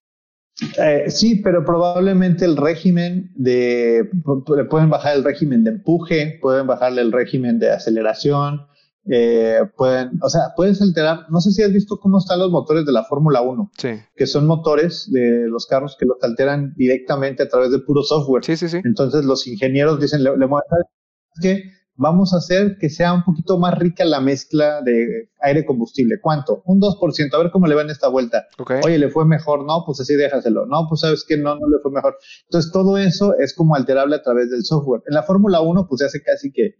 Eh, 0.80 1.10
sí, 1.10 1.36
pero 1.36 1.64
probablemente 1.64 2.46
el 2.46 2.58
régimen 2.58 3.32
de, 3.36 4.10
le 4.56 4.64
pueden 4.66 4.90
bajar 4.90 5.16
el 5.16 5.24
régimen 5.24 5.64
de 5.64 5.72
empuje, 5.72 6.40
pueden 6.42 6.66
bajarle 6.66 7.02
el 7.02 7.12
régimen 7.12 7.60
de 7.60 7.72
aceleración, 7.72 8.66
eh, 9.10 9.60
pueden, 9.78 10.20
o 10.22 10.30
sea, 10.30 10.54
puedes 10.56 10.82
alterar, 10.82 11.30
no 11.30 11.40
sé 11.42 11.52
si 11.52 11.62
has 11.62 11.72
visto 11.72 12.00
cómo 12.00 12.18
están 12.18 12.40
los 12.40 12.52
motores 12.52 12.86
de 12.86 12.92
la 12.92 13.04
Fórmula 13.04 13.42
1, 13.42 13.72
sí. 13.78 13.90
que 14.16 14.26
son 14.26 14.48
motores 14.48 15.10
de 15.12 15.48
los 15.48 15.68
carros 15.68 15.96
que 15.98 16.08
los 16.08 16.18
alteran 16.24 16.74
directamente 16.76 17.44
a 17.44 17.48
través 17.48 17.72
de 17.72 17.80
puro 17.80 18.02
software. 18.02 18.44
Sí, 18.44 18.58
sí, 18.58 18.68
sí. 18.68 18.82
Entonces 18.84 19.26
los 19.26 19.46
ingenieros 19.46 20.00
dicen, 20.00 20.24
le, 20.24 20.36
le 20.36 20.48
que 21.40 21.77
vamos 21.98 22.34
a 22.34 22.38
hacer 22.38 22.78
que 22.80 22.90
sea 22.90 23.14
un 23.14 23.24
poquito 23.24 23.58
más 23.58 23.78
rica 23.78 24.06
la 24.06 24.22
mezcla 24.22 24.82
de 24.82 25.30
aire 25.42 25.66
combustible. 25.66 26.20
¿Cuánto? 26.22 26.62
Un 26.66 26.80
2%, 26.80 27.34
a 27.34 27.38
ver 27.40 27.52
cómo 27.52 27.68
le 27.68 27.76
va 27.76 27.82
en 27.82 27.90
esta 27.90 28.08
vuelta. 28.08 28.48
Oye, 28.84 28.98
le 28.98 29.10
fue 29.10 29.26
mejor, 29.26 29.66
no, 29.66 29.84
pues 29.86 30.00
así 30.00 30.16
déjaselo. 30.16 30.66
No, 30.66 30.86
pues 30.88 31.02
sabes 31.02 31.26
que 31.28 31.38
no, 31.38 31.56
no 31.56 31.68
le 31.68 31.80
fue 31.82 31.92
mejor. 31.92 32.18
Entonces 32.44 32.72
todo 32.72 32.98
eso 32.98 33.36
es 33.38 33.54
como 33.54 33.76
alterable 33.76 34.16
a 34.16 34.22
través 34.22 34.50
del 34.50 34.64
software. 34.64 35.02
En 35.08 35.16
la 35.16 35.24
Fórmula 35.24 35.62
1 35.62 35.88
pues 35.88 36.00
se 36.00 36.06
hace 36.06 36.22
casi 36.22 36.52
que, 36.52 36.76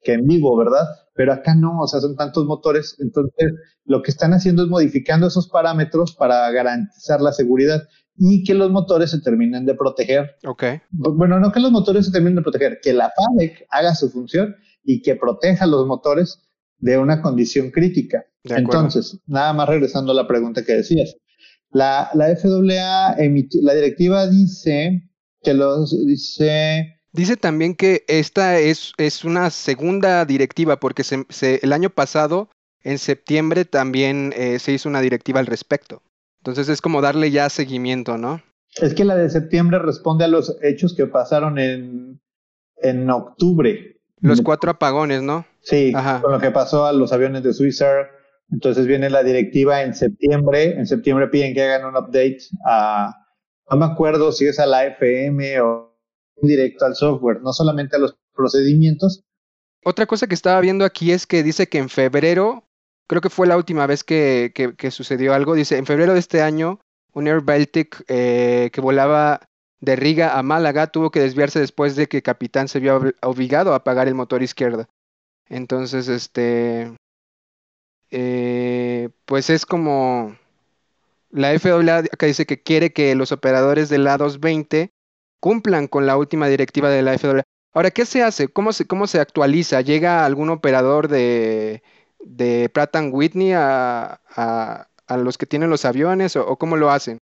que 0.00 0.12
en 0.14 0.26
vivo, 0.26 0.56
¿verdad? 0.56 0.86
Pero 1.14 1.32
acá 1.32 1.54
no, 1.54 1.80
o 1.80 1.86
sea, 1.88 2.00
son 2.00 2.16
tantos 2.16 2.46
motores. 2.46 2.96
Entonces 3.00 3.52
lo 3.84 4.02
que 4.02 4.12
están 4.12 4.32
haciendo 4.32 4.62
es 4.62 4.68
modificando 4.68 5.26
esos 5.26 5.48
parámetros 5.48 6.14
para 6.14 6.50
garantizar 6.52 7.20
la 7.20 7.32
seguridad 7.32 7.82
y 8.18 8.44
que 8.44 8.54
los 8.54 8.70
motores 8.70 9.10
se 9.10 9.20
terminen 9.20 9.66
de 9.66 9.74
proteger. 9.74 10.36
Ok. 10.44 10.64
Bueno, 10.90 11.38
no 11.38 11.52
que 11.52 11.60
los 11.60 11.70
motores 11.70 12.06
se 12.06 12.12
terminen 12.12 12.36
de 12.36 12.42
proteger, 12.42 12.80
que 12.82 12.92
la 12.92 13.10
FADEC 13.10 13.66
haga 13.70 13.94
su 13.94 14.10
función 14.10 14.56
y 14.84 15.02
que 15.02 15.16
proteja 15.16 15.66
los 15.66 15.86
motores 15.86 16.40
de 16.78 16.98
una 16.98 17.22
condición 17.22 17.70
crítica. 17.70 18.24
Entonces, 18.44 19.18
nada 19.26 19.52
más 19.52 19.68
regresando 19.68 20.12
a 20.12 20.14
la 20.14 20.28
pregunta 20.28 20.64
que 20.64 20.74
decías. 20.74 21.16
La, 21.70 22.10
la 22.14 22.34
FAA 22.36 23.16
la 23.18 23.74
directiva 23.74 24.28
dice 24.28 25.10
que 25.42 25.52
los 25.52 25.90
dice 26.06 26.96
Dice 27.16 27.38
también 27.38 27.74
que 27.74 28.04
esta 28.08 28.58
es, 28.58 28.92
es 28.98 29.24
una 29.24 29.48
segunda 29.48 30.26
directiva 30.26 30.78
porque 30.78 31.02
se, 31.02 31.24
el 31.62 31.72
año 31.72 31.88
pasado, 31.88 32.50
en 32.82 32.98
septiembre, 32.98 33.64
también 33.64 34.34
eh, 34.36 34.58
se 34.58 34.72
hizo 34.72 34.90
una 34.90 35.00
directiva 35.00 35.40
al 35.40 35.46
respecto. 35.46 36.02
Entonces 36.46 36.68
es 36.68 36.80
como 36.80 37.00
darle 37.00 37.32
ya 37.32 37.50
seguimiento, 37.50 38.18
¿no? 38.18 38.40
Es 38.80 38.94
que 38.94 39.04
la 39.04 39.16
de 39.16 39.28
septiembre 39.28 39.80
responde 39.80 40.26
a 40.26 40.28
los 40.28 40.56
hechos 40.62 40.94
que 40.94 41.06
pasaron 41.06 41.58
en, 41.58 42.20
en 42.76 43.10
octubre. 43.10 44.00
Los 44.20 44.42
cuatro 44.42 44.70
apagones, 44.70 45.22
¿no? 45.22 45.44
Sí, 45.62 45.92
con 46.22 46.30
lo 46.30 46.38
que 46.38 46.52
pasó 46.52 46.86
a 46.86 46.92
los 46.92 47.12
aviones 47.12 47.42
de 47.42 47.52
Swissair. 47.52 48.06
Entonces 48.52 48.86
viene 48.86 49.10
la 49.10 49.24
directiva 49.24 49.82
en 49.82 49.92
septiembre. 49.92 50.78
En 50.78 50.86
septiembre 50.86 51.26
piden 51.26 51.52
que 51.52 51.64
hagan 51.64 51.84
un 51.84 51.96
update 51.96 52.38
a, 52.64 53.26
no 53.68 53.76
me 53.76 53.86
acuerdo 53.86 54.30
si 54.30 54.46
es 54.46 54.60
a 54.60 54.66
la 54.66 54.86
FM 54.86 55.60
o 55.62 55.98
directo 56.42 56.84
al 56.84 56.94
software, 56.94 57.40
no 57.42 57.52
solamente 57.52 57.96
a 57.96 57.98
los 57.98 58.16
procedimientos. 58.36 59.24
Otra 59.84 60.06
cosa 60.06 60.28
que 60.28 60.34
estaba 60.34 60.60
viendo 60.60 60.84
aquí 60.84 61.10
es 61.10 61.26
que 61.26 61.42
dice 61.42 61.68
que 61.68 61.78
en 61.78 61.88
febrero 61.88 62.65
creo 63.06 63.20
que 63.20 63.30
fue 63.30 63.46
la 63.46 63.56
última 63.56 63.86
vez 63.86 64.04
que, 64.04 64.52
sucedió 64.90 65.34
algo. 65.34 65.54
Dice, 65.54 65.76
en 65.76 65.86
febrero 65.86 66.14
de 66.14 66.20
este 66.20 66.42
año, 66.42 66.80
un 67.12 67.26
Air 67.26 67.40
Baltic 67.40 68.04
eh, 68.08 68.70
que 68.72 68.80
volaba 68.80 69.40
de 69.80 69.96
Riga 69.96 70.38
a 70.38 70.42
Málaga 70.42 70.86
tuvo 70.88 71.10
que 71.10 71.20
desviarse 71.20 71.60
después 71.60 71.96
de 71.96 72.08
que 72.08 72.22
capitán 72.22 72.68
se 72.68 72.80
vio 72.80 73.12
obligado 73.22 73.72
a 73.72 73.76
apagar 73.76 74.08
el 74.08 74.14
motor 74.14 74.42
izquierdo. 74.42 74.88
Entonces, 75.48 76.08
este, 76.08 76.92
eh, 78.10 79.10
pues 79.24 79.50
es 79.50 79.66
como 79.66 80.36
la 81.30 81.58
FAA 81.58 81.98
acá 81.98 82.26
dice 82.26 82.46
que 82.46 82.62
quiere 82.62 82.92
que 82.92 83.14
los 83.14 83.32
operadores 83.32 83.88
del 83.88 84.06
A220 84.06 84.90
cumplan 85.40 85.86
con 85.86 86.06
la 86.06 86.16
última 86.16 86.48
directiva 86.48 86.88
de 86.88 87.02
la 87.02 87.18
FAA. 87.18 87.42
Ahora, 87.74 87.90
¿qué 87.90 88.06
se 88.06 88.22
hace? 88.22 88.48
¿Cómo 88.48 88.72
se, 88.72 88.86
cómo 88.86 89.06
se 89.06 89.20
actualiza? 89.20 89.82
¿Llega 89.82 90.24
algún 90.24 90.48
operador 90.50 91.08
de, 91.08 91.82
de 92.24 92.70
Pratt 92.72 92.94
Whitney 93.12 93.52
a, 93.52 94.20
a, 94.36 95.16
los 95.16 95.38
que 95.38 95.46
tienen 95.46 95.70
los 95.70 95.84
aviones 95.84 96.36
o, 96.36 96.56
cómo 96.56 96.76
lo 96.76 96.90
hacen? 96.90 97.18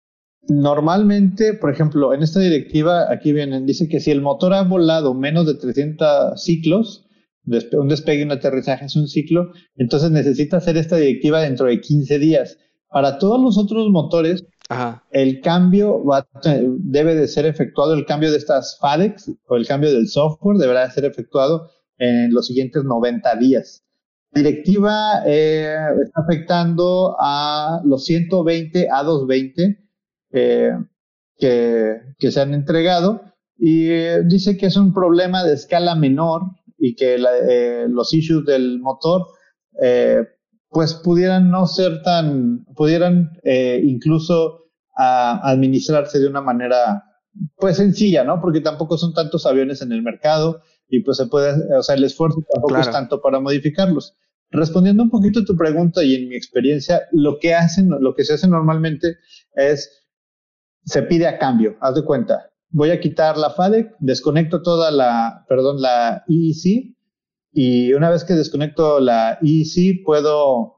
Normalmente, 0.48 1.54
por 1.54 1.70
ejemplo, 1.70 2.14
en 2.14 2.22
esta 2.22 2.40
directiva, 2.40 3.10
aquí 3.10 3.32
vienen, 3.32 3.66
dice 3.66 3.88
que 3.88 4.00
si 4.00 4.10
el 4.10 4.20
motor 4.20 4.54
ha 4.54 4.62
volado 4.62 5.14
menos 5.14 5.46
de 5.46 5.54
300 5.54 6.42
ciclos, 6.42 7.06
un 7.44 7.88
despegue 7.88 8.20
y 8.20 8.24
un 8.24 8.32
aterrizaje 8.32 8.86
es 8.86 8.96
un 8.96 9.08
ciclo, 9.08 9.52
entonces 9.76 10.10
necesita 10.10 10.56
hacer 10.56 10.76
esta 10.76 10.96
directiva 10.96 11.40
dentro 11.40 11.66
de 11.66 11.80
15 11.80 12.18
días. 12.18 12.58
Para 12.88 13.18
todos 13.18 13.40
los 13.40 13.56
otros 13.56 13.88
motores, 13.90 14.44
el 15.10 15.40
cambio 15.40 16.04
va, 16.04 16.26
debe 16.78 17.14
de 17.14 17.28
ser 17.28 17.46
efectuado, 17.46 17.94
el 17.94 18.06
cambio 18.06 18.30
de 18.30 18.38
estas 18.38 18.78
FADEX 18.80 19.30
o 19.46 19.56
el 19.56 19.66
cambio 19.66 19.92
del 19.92 20.08
software 20.08 20.58
deberá 20.58 20.90
ser 20.90 21.04
efectuado 21.04 21.70
en 21.98 22.32
los 22.32 22.46
siguientes 22.46 22.82
90 22.84 23.36
días 23.36 23.82
directiva 24.32 25.22
eh, 25.26 25.76
está 26.02 26.22
afectando 26.22 27.16
a 27.20 27.80
los 27.84 28.04
120 28.04 28.88
A220 28.88 29.78
eh, 30.32 30.72
que, 31.36 32.00
que, 32.18 32.32
se 32.32 32.40
han 32.40 32.54
entregado 32.54 33.22
y 33.58 33.90
eh, 33.90 34.22
dice 34.24 34.56
que 34.56 34.66
es 34.66 34.76
un 34.76 34.94
problema 34.94 35.44
de 35.44 35.54
escala 35.54 35.94
menor 35.94 36.42
y 36.78 36.96
que 36.96 37.18
los 37.88 38.12
issues 38.12 38.44
del 38.44 38.80
motor 38.80 39.26
pues 40.68 40.94
pudieran 40.94 41.50
no 41.50 41.66
ser 41.66 42.02
tan, 42.02 42.64
pudieran 42.74 43.38
incluso 43.44 44.64
administrarse 44.96 46.18
de 46.18 46.26
una 46.26 46.40
manera 46.40 47.04
pues 47.56 47.76
sencilla, 47.76 48.24
¿no? 48.24 48.40
Porque 48.40 48.60
tampoco 48.60 48.98
son 48.98 49.14
tantos 49.14 49.46
aviones 49.46 49.80
en 49.80 49.92
el 49.92 50.02
mercado 50.02 50.62
y 50.92 51.00
pues 51.00 51.16
se 51.16 51.26
puede, 51.26 51.54
o 51.74 51.82
sea, 51.82 51.94
el 51.94 52.04
esfuerzo 52.04 52.44
tampoco 52.52 52.76
es 52.76 52.90
tanto 52.90 53.22
para 53.22 53.40
modificarlos. 53.40 54.14
Respondiendo 54.50 55.02
un 55.02 55.08
poquito 55.08 55.40
a 55.40 55.44
tu 55.44 55.56
pregunta 55.56 56.04
y 56.04 56.14
en 56.14 56.28
mi 56.28 56.36
experiencia, 56.36 57.08
lo 57.12 57.38
que 57.38 57.54
hacen, 57.54 57.88
lo 57.88 58.14
que 58.14 58.24
se 58.24 58.34
hace 58.34 58.46
normalmente 58.46 59.16
es, 59.54 60.06
se 60.84 61.02
pide 61.04 61.26
a 61.26 61.38
cambio, 61.38 61.78
haz 61.80 61.94
de 61.94 62.04
cuenta, 62.04 62.50
voy 62.68 62.90
a 62.90 63.00
quitar 63.00 63.38
la 63.38 63.48
FADEC, 63.48 63.94
desconecto 64.00 64.60
toda 64.60 64.90
la, 64.90 65.46
perdón, 65.48 65.80
la 65.80 66.24
EEC, 66.28 66.94
y 67.54 67.94
una 67.94 68.10
vez 68.10 68.24
que 68.24 68.34
desconecto 68.34 69.00
la 69.00 69.38
EEC, 69.40 70.04
puedo, 70.04 70.74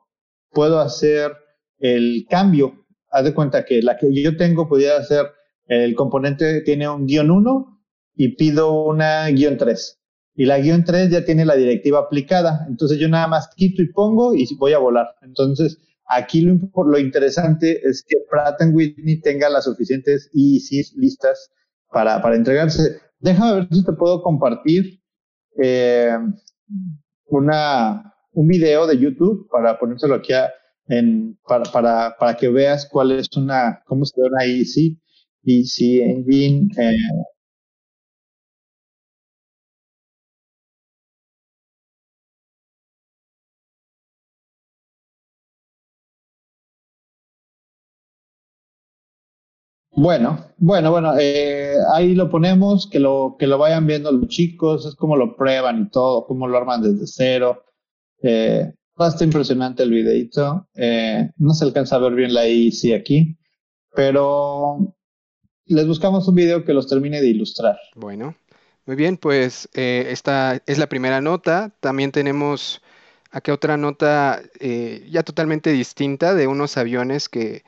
puedo 0.53 0.79
hacer 0.79 1.33
el 1.81 2.25
cambio. 2.31 2.87
Haz 3.11 3.25
de 3.25 3.35
cuenta 3.35 3.65
que 3.65 3.83
la 3.83 3.97
que 3.97 4.15
yo 4.15 4.37
tengo 4.37 4.69
pudiera 4.69 5.03
ser 5.03 5.27
el 5.67 5.97
componente 5.97 6.61
tiene 6.61 6.89
un 6.89 7.07
guion 7.07 7.33
1 7.33 7.81
y 8.15 8.37
pido 8.37 8.85
una 8.85 9.27
guion 9.27 9.57
3. 9.57 10.04
Y 10.37 10.47
la 10.47 10.59
guion 10.59 10.85
3 10.85 11.11
ya 11.11 11.25
tiene 11.25 11.45
la 11.45 11.55
directiva 11.55 12.01
aplicada. 12.01 12.67
Entonces 12.69 12.99
yo 12.99 13.09
nada 13.09 13.29
más 13.29 13.49
quito 13.55 13.83
y 13.83 13.93
pongo 13.93 14.35
y 14.35 14.47
voy 14.57 14.73
a 14.73 14.79
volar. 14.79 15.15
Entonces 15.23 15.79
aquí 16.07 16.41
lo, 16.41 16.59
lo 16.85 16.99
interesante 16.99 17.81
es 17.87 18.05
que 18.07 18.17
Pratt 18.31 18.61
Whitney 18.73 19.21
tenga 19.21 19.49
las 19.49 19.65
suficientes 19.65 20.31
EECs 20.35 20.95
listas 20.97 21.51
para, 21.91 22.21
para 22.21 22.37
entregarse. 22.37 23.01
Déjame 23.21 23.55
ver 23.55 23.69
si 23.71 23.85
te 23.85 23.93
puedo 23.93 24.23
compartir 24.23 25.01
eh, 25.63 26.19
una, 27.27 28.15
un 28.33 28.47
video 28.49 28.87
de 28.87 28.99
YouTube 28.99 29.49
para 29.51 29.79
ponérselo 29.79 30.17
aquí 30.17 30.33
en, 30.89 31.39
para, 31.47 31.65
para, 31.71 32.17
para 32.19 32.37
que 32.37 32.49
veas 32.49 32.89
cuál 32.91 33.13
es 33.13 33.29
una, 33.37 33.83
cómo 33.87 34.05
se 34.05 34.21
ve 34.21 34.29
una 34.29 34.45
EEC. 34.45 34.99
EEC 35.45 36.03
Engine. 36.03 36.69
Eh, 36.77 36.97
Bueno, 49.97 50.45
bueno, 50.57 50.91
bueno, 50.91 51.15
eh, 51.19 51.77
ahí 51.93 52.15
lo 52.15 52.29
ponemos, 52.29 52.89
que 52.91 52.99
lo, 52.99 53.37
que 53.39 53.47
lo 53.47 53.59
vayan 53.59 53.87
viendo 53.87 54.11
los 54.11 54.29
chicos, 54.29 54.87
es 54.87 54.97
como 54.97 55.17
lo 55.17 55.37
prueban 55.37 55.83
y 55.83 55.91
todo, 55.91 56.27
cómo 56.27 56.49
lo 56.49 56.59
arman 56.59 56.83
desde 56.83 57.07
cero. 57.07 57.65
Eh, 58.23 58.73
bastante 58.97 59.25
impresionante 59.25 59.83
el 59.83 59.91
videito. 59.91 60.67
Eh, 60.75 61.31
no 61.37 61.53
se 61.53 61.65
alcanza 61.65 61.97
a 61.97 62.01
ver 62.01 62.15
bien 62.15 62.33
la 62.33 62.47
IC 62.47 62.95
aquí, 62.99 63.37
pero 63.95 64.97
les 65.67 65.87
buscamos 65.87 66.27
un 66.27 66.35
video 66.35 66.65
que 66.65 66.75
los 66.75 66.89
termine 66.89 67.21
de 67.21 67.29
ilustrar. 67.29 67.77
Bueno, 67.95 68.35
muy 68.87 68.97
bien, 68.97 69.17
pues 69.17 69.69
eh, 69.75 70.07
esta 70.11 70.61
es 70.67 70.79
la 70.79 70.89
primera 70.89 71.21
nota. 71.21 71.71
También 71.81 72.13
tenemos 72.13 72.83
aquí 73.31 73.51
otra 73.51 73.77
nota 73.77 74.43
ya 74.61 75.23
totalmente 75.23 75.71
distinta 75.71 76.35
de 76.35 76.47
unos 76.47 76.77
aviones 76.79 77.29
que 77.29 77.63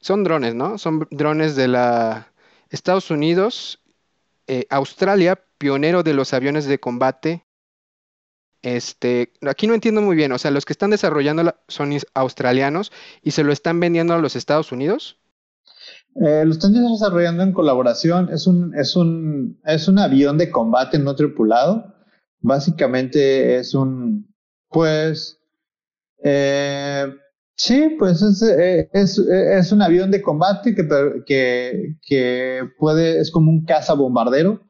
son 0.00 0.24
drones, 0.24 0.54
¿no? 0.54 0.78
Son 0.78 1.06
drones 1.10 1.56
de 1.56 1.68
la 1.68 2.32
Estados 2.70 3.10
Unidos, 3.10 3.80
eh, 4.46 4.66
Australia, 4.70 5.42
pionero 5.58 6.02
de 6.02 6.14
los 6.14 6.32
aviones 6.34 6.66
de 6.66 6.78
combate. 6.78 7.44
Este, 8.62 9.32
aquí 9.42 9.66
no 9.66 9.74
entiendo 9.74 10.02
muy 10.02 10.16
bien, 10.16 10.32
o 10.32 10.38
sea, 10.38 10.50
los 10.50 10.64
que 10.64 10.72
están 10.72 10.90
desarrollando 10.90 11.54
son 11.68 11.96
australianos 12.14 12.92
y 13.22 13.30
se 13.30 13.44
lo 13.44 13.52
están 13.52 13.78
vendiendo 13.80 14.14
a 14.14 14.18
los 14.18 14.36
Estados 14.36 14.72
Unidos. 14.72 15.18
Eh, 16.20 16.44
lo 16.44 16.52
están 16.52 16.72
desarrollando 16.72 17.42
en 17.42 17.52
colaboración. 17.52 18.28
Es 18.32 18.46
un, 18.46 18.74
es 18.76 18.96
un, 18.96 19.60
es 19.64 19.86
un 19.88 19.98
avión 19.98 20.36
de 20.38 20.50
combate 20.50 20.98
no 20.98 21.14
tripulado. 21.14 21.94
Básicamente 22.40 23.56
es 23.56 23.74
un, 23.74 24.34
pues, 24.68 25.40
eh, 26.22 27.06
Sí, 27.58 27.96
pues 27.98 28.22
es, 28.22 28.40
eh, 28.42 28.88
es, 28.92 29.18
es, 29.18 29.72
un 29.72 29.82
avión 29.82 30.12
de 30.12 30.22
combate 30.22 30.76
que, 30.76 30.86
que, 31.26 31.96
que 32.06 32.62
puede, 32.78 33.20
es 33.20 33.32
como 33.32 33.50
un 33.50 33.64
caza 33.64 33.94
bombardero, 33.94 34.62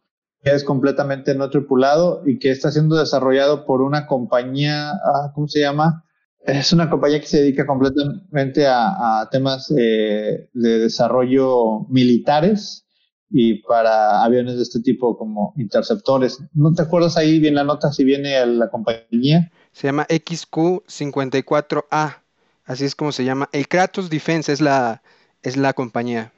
que 0.42 0.52
es 0.52 0.64
completamente 0.64 1.34
no 1.34 1.50
tripulado 1.50 2.22
y 2.24 2.38
que 2.38 2.50
está 2.50 2.70
siendo 2.70 2.96
desarrollado 2.96 3.66
por 3.66 3.82
una 3.82 4.06
compañía, 4.06 4.92
ah, 4.92 5.32
¿cómo 5.34 5.48
se 5.48 5.60
llama? 5.60 6.06
Es 6.40 6.72
una 6.72 6.88
compañía 6.88 7.20
que 7.20 7.26
se 7.26 7.42
dedica 7.42 7.66
completamente 7.66 8.66
a, 8.66 9.20
a 9.20 9.28
temas 9.28 9.70
eh, 9.76 10.48
de 10.54 10.78
desarrollo 10.78 11.80
militares 11.90 12.86
y 13.28 13.56
para 13.64 14.24
aviones 14.24 14.56
de 14.56 14.62
este 14.62 14.80
tipo 14.80 15.18
como 15.18 15.52
interceptores. 15.58 16.42
¿No 16.54 16.72
te 16.72 16.80
acuerdas 16.80 17.18
ahí 17.18 17.38
bien 17.38 17.54
la 17.54 17.64
nota 17.64 17.92
si 17.92 18.04
viene 18.04 18.46
la 18.46 18.70
compañía? 18.70 19.52
Se 19.72 19.88
llama 19.88 20.06
XQ54A. 20.06 22.27
Así 22.68 22.84
es 22.84 22.94
como 22.94 23.12
se 23.12 23.24
llama. 23.24 23.48
El 23.52 23.66
Kratos 23.66 24.10
Defense 24.10 24.52
es 24.52 24.60
la, 24.60 25.02
es 25.42 25.56
la 25.56 25.72
compañía. 25.72 26.32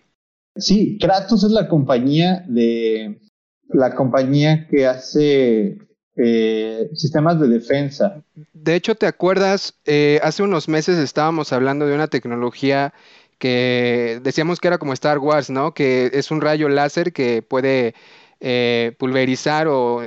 Sí, 0.55 0.97
Kratos 1.01 1.43
es 1.43 1.51
la 1.51 1.69
compañía 1.69 2.45
de 2.47 3.21
la 3.69 3.97
compañía 3.97 4.69
que 4.69 4.87
hace 4.87 5.79
eh, 6.16 6.90
sistemas 6.95 7.40
de 7.40 7.49
defensa. 7.49 8.23
De 8.53 8.77
hecho, 8.77 8.95
¿te 8.95 9.07
acuerdas? 9.07 9.75
Eh, 9.85 10.21
hace 10.23 10.45
unos 10.45 10.69
meses 10.69 10.99
estábamos 10.99 11.53
hablando 11.53 11.87
de 11.87 11.97
una 11.97 12.07
tecnología 12.07 12.95
que 13.38 14.21
decíamos 14.23 14.61
que 14.61 14.69
era 14.69 14.79
como 14.79 14.93
Star 14.93 15.19
Wars, 15.19 15.51
¿no? 15.51 15.75
Que 15.75 16.12
es 16.12 16.31
un 16.31 16.40
rayo 16.40 16.69
láser 16.69 17.12
que 17.12 17.43
puede 17.43 17.95
eh, 18.38 18.95
pulverizar 18.99 19.66
o 19.66 20.01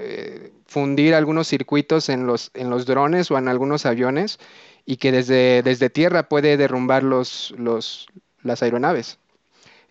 fundir 0.68 1.16
algunos 1.16 1.50
circuitos 1.50 2.08
en 2.08 2.28
los, 2.28 2.50
en 2.54 2.70
los 2.70 2.86
drones 2.86 3.30
o 3.30 3.38
en 3.38 3.50
algunos 3.50 3.86
aviones 3.86 4.40
y 4.86 4.98
que 4.98 5.12
desde, 5.12 5.62
desde 5.64 5.90
tierra 5.90 6.30
puede 6.30 6.58
derrumbar 6.58 7.04
los, 7.04 7.54
los, 7.58 8.08
las 8.42 8.64
aeronaves. 8.64 9.20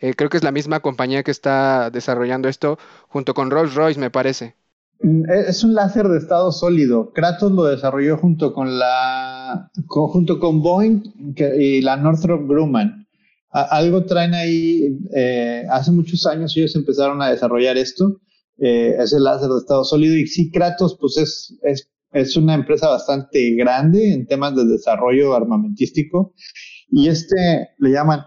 Eh, 0.00 0.14
creo 0.14 0.28
que 0.28 0.37
es 0.37 0.42
la 0.42 0.52
misma 0.52 0.81
compañía 0.81 1.22
que 1.22 1.31
está 1.31 1.90
desarrollando 1.90 2.48
esto 2.48 2.78
junto 3.09 3.35
con 3.35 3.50
Rolls 3.50 3.74
Royce, 3.74 4.00
me 4.00 4.11
parece. 4.11 4.57
Mm, 5.00 5.31
e, 5.31 5.40
es 5.48 5.62
un 5.62 5.74
láser 5.74 6.09
de 6.09 6.18
estado 6.18 6.50
sólido. 6.50 7.12
Kratos 7.12 7.52
lo 7.52 7.64
desarrolló 7.64 8.16
junto 8.18 8.52
con 8.52 8.78
la 8.78 9.70
junto 9.87 10.40
con 10.40 10.61
Boeing 10.61 11.02
y 11.59 11.81
la 11.83 11.96
Northrop 11.96 12.48
Grumman. 12.48 13.07
algo 13.50 14.05
traen 14.05 14.35
ahí. 14.35 14.98
Eh, 15.14 15.64
hace 15.70 15.92
muchos 15.92 16.26
años 16.26 16.57
ellos 16.57 16.74
empezaron 16.74 17.22
a 17.22 17.31
desarrollar 17.31 17.76
esto. 17.76 18.20
Eh, 18.59 18.96
es 18.98 19.12
el 19.12 19.24
láser 19.24 19.48
de 19.48 19.59
estado 19.59 19.85
sólido 19.85 20.16
y 20.16 20.26
sí 20.26 20.50
Kratos 20.50 20.96
pues 21.00 21.16
es, 21.16 21.59
es 21.62 21.91
es 22.12 22.37
una 22.37 22.55
empresa 22.55 22.88
bastante 22.88 23.55
grande 23.55 24.12
en 24.12 24.27
temas 24.27 24.55
de 24.55 24.64
desarrollo 24.66 25.35
armamentístico 25.35 26.35
y 26.90 27.09
este 27.09 27.70
le 27.79 27.90
llaman 27.90 28.20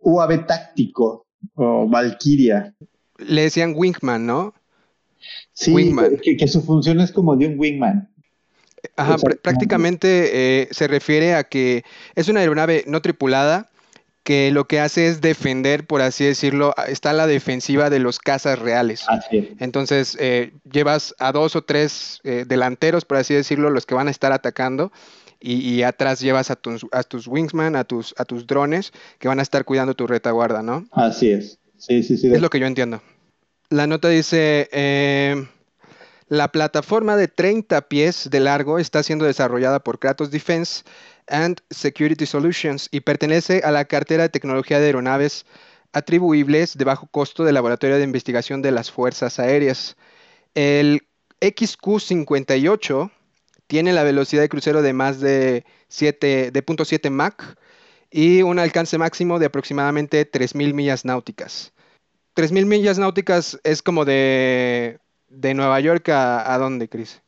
UAV 0.00 0.46
táctico 0.46 1.26
o 1.54 1.88
Valkyria. 1.88 2.74
Le 3.18 3.42
decían 3.42 3.74
Wingman, 3.76 4.26
¿no? 4.26 4.54
Sí, 5.52 5.74
Que, 6.22 6.48
su 6.48 6.62
función 6.62 7.00
es 7.00 7.12
como 7.12 7.36
de 7.36 7.46
un 7.48 7.58
Wingman. 7.58 8.08
Ajá, 8.96 9.16
prácticamente 9.42 10.62
eh, 10.62 10.68
se 10.70 10.86
refiere 10.86 11.34
a 11.34 11.44
que 11.44 11.82
es 12.14 12.28
una 12.28 12.40
aeronave 12.40 12.84
no 12.86 13.02
tripulada 13.02 13.68
que 14.28 14.50
lo 14.50 14.66
que 14.66 14.78
hace 14.78 15.06
es 15.06 15.22
defender, 15.22 15.86
por 15.86 16.02
así 16.02 16.22
decirlo, 16.22 16.74
está 16.86 17.14
la 17.14 17.26
defensiva 17.26 17.88
de 17.88 17.98
los 17.98 18.18
cazas 18.18 18.58
reales. 18.58 19.06
Entonces, 19.58 20.18
eh, 20.20 20.52
llevas 20.70 21.14
a 21.18 21.32
dos 21.32 21.56
o 21.56 21.64
tres 21.64 22.20
eh, 22.24 22.44
delanteros, 22.46 23.06
por 23.06 23.16
así 23.16 23.32
decirlo, 23.32 23.70
los 23.70 23.86
que 23.86 23.94
van 23.94 24.06
a 24.06 24.10
estar 24.10 24.32
atacando. 24.32 24.92
Y, 25.40 25.82
atrás 25.82 26.20
llevas 26.20 26.50
a 26.50 26.56
tus, 26.56 26.84
a 26.92 27.04
tus 27.04 27.26
wingsman, 27.26 27.74
a 27.74 27.84
tus, 27.84 28.14
a 28.18 28.26
tus 28.26 28.46
drones, 28.46 28.92
que 29.18 29.28
van 29.28 29.38
a 29.38 29.42
estar 29.42 29.64
cuidando 29.64 29.94
tu 29.94 30.06
retaguarda, 30.06 30.62
¿no? 30.62 30.86
Así 30.92 31.30
es. 31.30 31.58
Sí, 31.78 32.02
sí, 32.02 32.18
sí. 32.18 32.30
Es 32.30 32.42
lo 32.42 32.50
que 32.50 32.60
yo 32.60 32.66
entiendo. 32.66 33.00
La 33.70 33.86
nota 33.86 34.10
dice, 34.10 34.68
eh, 34.72 35.42
la 36.28 36.48
plataforma 36.48 37.16
de 37.16 37.28
30 37.28 37.80
pies 37.88 38.28
de 38.30 38.40
largo 38.40 38.78
está 38.78 39.02
siendo 39.02 39.24
desarrollada 39.24 39.78
por 39.78 39.98
Kratos 39.98 40.30
Defense 40.30 40.82
and 41.30 41.60
Security 41.70 42.26
Solutions 42.26 42.88
y 42.90 43.00
pertenece 43.00 43.62
a 43.64 43.70
la 43.70 43.84
cartera 43.84 44.24
de 44.24 44.28
tecnología 44.28 44.78
de 44.78 44.86
aeronaves 44.86 45.46
atribuibles 45.92 46.76
de 46.76 46.84
bajo 46.84 47.06
costo 47.06 47.44
del 47.44 47.54
Laboratorio 47.54 47.96
de 47.96 48.04
Investigación 48.04 48.62
de 48.62 48.72
las 48.72 48.90
Fuerzas 48.90 49.38
Aéreas. 49.38 49.96
El 50.54 51.02
XQ-58 51.40 53.10
tiene 53.66 53.92
la 53.92 54.02
velocidad 54.02 54.42
de 54.42 54.48
crucero 54.48 54.82
de 54.82 54.92
más 54.92 55.20
de 55.20 55.64
7.7 55.90 57.10
Mach 57.10 57.56
y 58.10 58.42
un 58.42 58.58
alcance 58.58 58.98
máximo 58.98 59.38
de 59.38 59.46
aproximadamente 59.46 60.30
3.000 60.30 60.74
millas 60.74 61.04
náuticas. 61.04 61.72
3.000 62.34 62.66
millas 62.66 62.98
náuticas 62.98 63.58
es 63.64 63.82
como 63.82 64.04
de, 64.04 64.98
de 65.28 65.54
Nueva 65.54 65.80
York 65.80 66.08
a, 66.08 66.52
a 66.52 66.58
dónde, 66.58 66.88
Chris? 66.88 67.22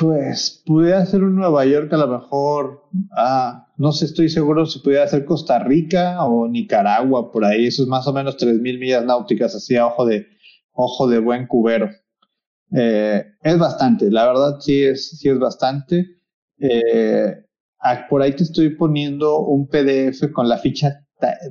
Pues 0.00 0.62
pudiera 0.66 1.06
ser 1.06 1.22
un 1.22 1.36
Nueva 1.36 1.64
York 1.64 1.92
a 1.92 1.98
lo 1.98 2.08
mejor, 2.08 2.82
ah, 3.16 3.68
no 3.76 3.92
sé, 3.92 4.06
estoy 4.06 4.28
seguro 4.28 4.66
si 4.66 4.80
pudiera 4.80 5.06
ser 5.06 5.24
Costa 5.24 5.60
Rica 5.60 6.24
o 6.24 6.48
Nicaragua, 6.48 7.30
por 7.30 7.44
ahí, 7.44 7.66
eso 7.66 7.84
es 7.84 7.88
más 7.88 8.06
o 8.08 8.12
menos 8.12 8.36
3.000 8.36 8.60
millas 8.60 9.04
náuticas, 9.04 9.54
así 9.54 9.76
a 9.76 9.86
ojo 9.86 10.04
de, 10.04 10.26
ojo 10.72 11.06
de 11.06 11.20
buen 11.20 11.46
cubero. 11.46 11.90
Eh, 12.76 13.24
es 13.40 13.58
bastante, 13.58 14.10
la 14.10 14.26
verdad 14.26 14.58
sí 14.60 14.82
es, 14.82 15.16
sí 15.18 15.28
es 15.28 15.38
bastante. 15.38 16.06
Eh, 16.58 17.36
por 18.10 18.20
ahí 18.20 18.34
te 18.34 18.42
estoy 18.42 18.70
poniendo 18.70 19.38
un 19.40 19.68
PDF 19.68 20.32
con 20.32 20.48
la 20.48 20.58
ficha, 20.58 21.06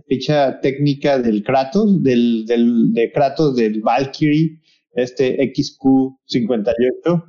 ficha 0.07 0.59
técnica 0.59 1.17
del 1.17 1.43
Kratos, 1.43 2.03
del, 2.03 2.45
del, 2.45 2.91
de 2.91 3.09
Kratos 3.13 3.55
del 3.55 3.81
Valkyrie, 3.81 4.59
este 4.91 5.37
XQ58 5.53 7.23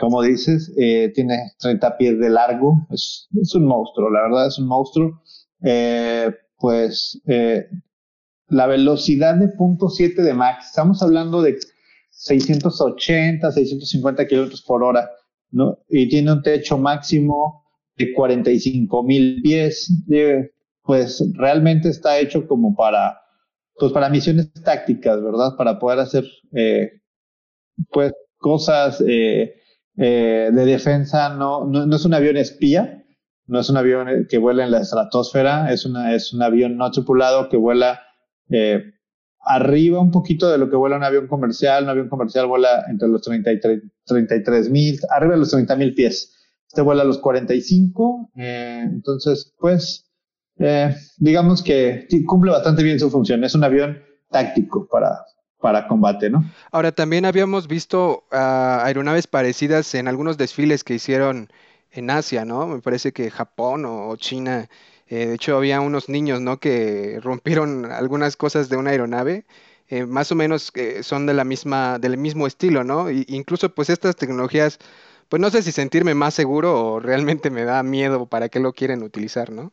como 0.00 0.22
dices, 0.22 0.72
eh, 0.78 1.12
tiene 1.14 1.52
30 1.60 1.98
pies 1.98 2.18
de 2.18 2.30
largo, 2.30 2.86
es, 2.90 3.28
un 3.54 3.66
monstruo, 3.66 4.10
la 4.10 4.22
verdad 4.22 4.46
es 4.48 4.58
un 4.58 4.66
monstruo. 4.66 5.22
Eh, 5.62 6.34
pues 6.56 7.20
eh, 7.26 7.66
la 8.48 8.66
velocidad 8.66 9.36
de 9.36 9.48
punto 9.48 9.86
.7 9.86 10.22
de 10.22 10.32
Max. 10.34 10.68
Estamos 10.68 11.02
hablando 11.02 11.42
de 11.42 11.58
680, 12.10 13.52
650 13.52 14.26
kilómetros 14.26 14.62
por 14.62 14.82
hora, 14.82 15.10
¿no? 15.50 15.78
Y 15.88 16.08
tiene 16.08 16.32
un 16.32 16.42
techo 16.42 16.78
máximo 16.78 17.64
de 17.96 18.12
45 18.14 19.02
mil 19.02 19.42
pies. 19.42 19.92
pues 20.82 21.22
realmente 21.34 21.90
está 21.90 22.18
hecho 22.18 22.46
como 22.46 22.74
para, 22.74 23.20
pues 23.76 23.92
para 23.92 24.08
misiones 24.08 24.50
tácticas, 24.64 25.22
¿verdad? 25.22 25.56
Para 25.56 25.78
poder 25.78 26.00
hacer, 26.00 26.24
pues, 27.90 28.12
cosas 28.38 29.02
eh, 29.96 30.50
de 30.52 30.64
defensa. 30.64 31.30
No, 31.30 31.64
no, 31.64 31.86
no 31.86 31.96
es 31.96 32.04
un 32.04 32.14
avión 32.14 32.36
espía, 32.36 33.04
no 33.46 33.60
es 33.60 33.68
un 33.68 33.76
avión 33.76 34.26
que 34.28 34.38
vuela 34.38 34.64
en 34.64 34.70
la 34.70 34.80
estratosfera, 34.80 35.72
es, 35.72 35.84
una, 35.84 36.14
es 36.14 36.32
un 36.32 36.42
avión 36.42 36.76
no 36.76 36.90
tripulado 36.90 37.48
que 37.48 37.56
vuela 37.56 38.00
eh, 38.48 38.92
arriba 39.40 40.00
un 40.00 40.10
poquito 40.10 40.50
de 40.50 40.58
lo 40.58 40.70
que 40.70 40.76
vuela 40.76 40.96
un 40.96 41.04
avión 41.04 41.26
comercial. 41.26 41.84
Un 41.84 41.90
avión 41.90 42.08
comercial 42.08 42.46
vuela 42.46 42.84
entre 42.88 43.08
los 43.08 43.22
33 43.22 44.70
mil, 44.70 44.98
arriba 45.10 45.34
de 45.34 45.40
los 45.40 45.50
30 45.50 45.76
mil 45.76 45.94
pies. 45.94 46.36
Este 46.66 46.82
vuela 46.82 47.02
a 47.02 47.06
los 47.06 47.18
45. 47.18 48.30
Eh, 48.36 48.82
entonces, 48.84 49.52
pues, 49.58 50.06
eh, 50.58 50.94
digamos 51.16 51.62
que 51.62 52.06
cumple 52.26 52.52
bastante 52.52 52.82
bien 52.82 53.00
su 53.00 53.10
función. 53.10 53.42
Es 53.44 53.54
un 53.54 53.64
avión 53.64 53.98
táctico 54.30 54.86
para, 54.88 55.24
para 55.60 55.86
combate, 55.86 56.30
¿no? 56.30 56.44
Ahora, 56.72 56.92
también 56.92 57.24
habíamos 57.24 57.68
visto 57.68 58.24
uh, 58.32 58.36
aeronaves 58.84 59.26
parecidas 59.26 59.94
en 59.94 60.08
algunos 60.08 60.38
desfiles 60.38 60.84
que 60.84 60.94
hicieron 60.94 61.50
en 61.92 62.10
Asia, 62.10 62.44
¿no? 62.44 62.66
Me 62.66 62.80
parece 62.80 63.12
que 63.12 63.30
Japón 63.30 63.84
o 63.84 64.14
China 64.16 64.68
eh, 65.10 65.26
de 65.26 65.34
hecho, 65.34 65.56
había 65.56 65.80
unos 65.80 66.08
niños, 66.08 66.40
¿no? 66.40 66.58
Que 66.60 67.18
rompieron 67.20 67.90
algunas 67.90 68.36
cosas 68.36 68.68
de 68.68 68.76
una 68.76 68.90
aeronave. 68.90 69.44
Eh, 69.88 70.06
más 70.06 70.30
o 70.30 70.36
menos 70.36 70.70
eh, 70.76 71.02
son 71.02 71.26
de 71.26 71.34
la 71.34 71.42
misma, 71.42 71.98
del 71.98 72.16
mismo 72.16 72.46
estilo, 72.46 72.84
¿no? 72.84 73.10
Y, 73.10 73.26
incluso, 73.28 73.74
pues 73.74 73.90
estas 73.90 74.14
tecnologías, 74.14 74.78
pues 75.28 75.42
no 75.42 75.50
sé 75.50 75.62
si 75.62 75.72
sentirme 75.72 76.14
más 76.14 76.34
seguro 76.34 76.84
o 76.84 77.00
realmente 77.00 77.50
me 77.50 77.64
da 77.64 77.82
miedo 77.82 78.26
para 78.26 78.48
qué 78.48 78.60
lo 78.60 78.72
quieren 78.72 79.02
utilizar, 79.02 79.50
¿no? 79.50 79.72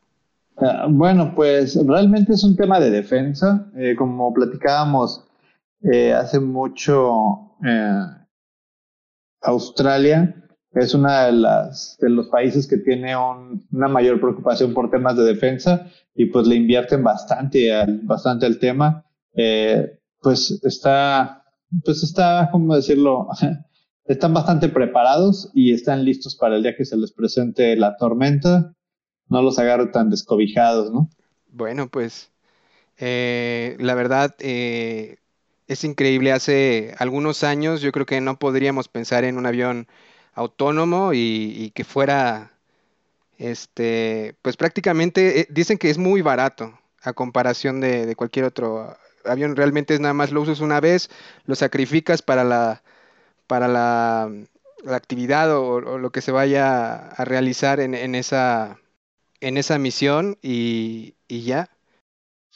Ah, 0.58 0.88
bueno, 0.90 1.34
pues 1.36 1.78
realmente 1.86 2.34
es 2.34 2.44
un 2.44 2.56
tema 2.56 2.80
de 2.80 2.90
defensa. 2.90 3.68
como 3.96 4.34
platicábamos 4.34 5.24
hace 5.82 6.40
mucho, 6.40 7.56
Australia 9.42 10.48
es 10.80 10.94
una 10.94 11.26
de 11.26 11.32
las 11.32 11.98
de 12.00 12.10
los 12.10 12.28
países 12.28 12.68
que 12.68 12.78
tiene 12.78 13.16
una 13.16 13.88
mayor 13.88 14.20
preocupación 14.20 14.74
por 14.74 14.90
temas 14.90 15.18
de 15.18 15.24
defensa 15.24 15.88
y 16.14 16.26
pues 16.26 16.48
le 16.48 16.56
invierten 16.56 17.04
bastante 17.04 17.74
al, 17.74 18.02
bastante 18.04 18.46
al 18.46 18.60
tema. 18.60 19.06
Eh, 19.36 20.00
pues 20.22 20.60
está, 20.64 21.44
pues 21.84 22.04
está, 22.04 22.50
¿cómo 22.52 22.76
decirlo? 22.76 23.28
están 24.06 24.34
bastante 24.34 24.70
preparados 24.70 25.52
y 25.54 25.74
están 25.74 26.04
listos 26.04 26.36
para 26.36 26.56
el 26.56 26.64
día 26.64 26.76
que 26.76 26.86
se 26.86 26.98
les 26.98 27.12
presente 27.12 27.76
la 27.76 27.98
tormenta. 27.98 28.74
No 29.30 29.42
los 29.42 29.60
agarro 29.60 29.92
tan 29.92 30.10
descobijados, 30.10 30.92
¿no? 30.92 31.10
Bueno, 31.50 31.90
pues 31.90 32.32
eh, 32.98 33.76
la 33.80 33.94
verdad 33.96 34.36
eh, 34.40 35.18
es 35.68 35.84
increíble. 35.84 36.32
Hace 36.32 36.96
algunos 36.98 37.44
años 37.44 37.82
yo 37.82 37.92
creo 37.92 38.06
que 38.06 38.22
no 38.22 38.40
podríamos 38.40 38.88
pensar 38.88 39.24
en 39.24 39.38
un 39.38 39.46
avión 39.46 39.88
autónomo 40.34 41.12
y, 41.14 41.72
que 41.76 41.84
fuera, 41.84 42.52
este, 43.38 44.36
pues 44.42 44.56
prácticamente 44.58 45.42
eh, 45.42 45.48
dicen 45.50 45.78
que 45.78 45.90
es 45.90 45.98
muy 45.98 46.22
barato 46.22 46.80
a 47.02 47.14
comparación 47.14 47.82
de, 47.82 48.16
cualquier 48.16 48.46
otro 48.46 48.96
avión. 49.26 49.56
Realmente 49.56 49.94
es 49.94 50.00
nada 50.00 50.14
más 50.14 50.32
lo 50.32 50.42
usas 50.42 50.60
una 50.60 50.80
vez, 50.80 51.10
lo 51.46 51.56
sacrificas 51.56 52.22
para 52.22 52.44
la, 52.44 52.84
para 53.48 53.68
la, 53.68 54.32
actividad 54.88 55.52
o, 55.58 55.82
lo 55.82 56.12
que 56.12 56.22
se 56.22 56.32
vaya 56.32 56.96
a 56.96 57.26
realizar 57.26 57.80
en, 57.80 57.96
en 57.96 58.16
esa, 58.16 58.80
en 59.42 59.58
esa 59.58 59.80
misión 59.80 60.38
y, 60.42 61.16
y 61.28 61.42
ya. 61.44 61.70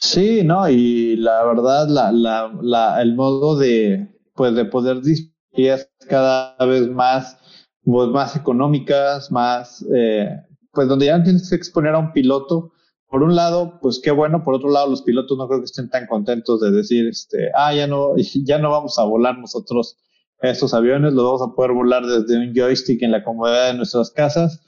Sí, 0.02 0.42
no, 0.42 0.68
y 0.68 1.14
la 1.14 1.44
verdad, 1.44 1.86
la, 1.88 2.10
la, 2.10 2.52
la, 2.60 3.00
el 3.00 3.14
modo 3.14 3.56
de, 3.56 4.08
pues, 4.34 4.52
de 4.56 4.64
poder 4.64 5.00
disponer 5.00 5.88
cada 6.08 6.56
vez 6.66 6.88
más 6.90 7.38
pues, 7.84 8.08
más 8.08 8.34
económicas, 8.34 9.30
más, 9.30 9.86
eh, 9.94 10.28
pues 10.72 10.88
donde 10.88 11.06
ya 11.06 11.18
no 11.18 11.24
tienes 11.24 11.48
que 11.48 11.54
exponer 11.54 11.94
a 11.94 12.00
un 12.00 12.12
piloto. 12.12 12.72
Por 13.06 13.22
un 13.22 13.36
lado, 13.36 13.78
pues 13.80 14.00
qué 14.02 14.10
bueno, 14.10 14.42
por 14.42 14.54
otro 14.54 14.70
lado, 14.70 14.90
los 14.90 15.02
pilotos 15.02 15.38
no 15.38 15.46
creo 15.46 15.60
que 15.60 15.66
estén 15.66 15.88
tan 15.88 16.08
contentos 16.08 16.60
de 16.60 16.72
decir, 16.72 17.06
este, 17.06 17.50
ah, 17.54 17.72
ya 17.72 17.86
no, 17.86 18.14
ya 18.44 18.58
no 18.58 18.70
vamos 18.72 18.98
a 18.98 19.04
volar 19.04 19.38
nosotros 19.38 19.98
estos 20.40 20.74
aviones, 20.74 21.12
los 21.12 21.24
vamos 21.24 21.42
a 21.42 21.54
poder 21.54 21.72
volar 21.74 22.04
desde 22.04 22.38
un 22.38 22.52
joystick 22.52 23.02
en 23.02 23.12
la 23.12 23.22
comodidad 23.22 23.68
de 23.68 23.74
nuestras 23.74 24.10
casas, 24.10 24.60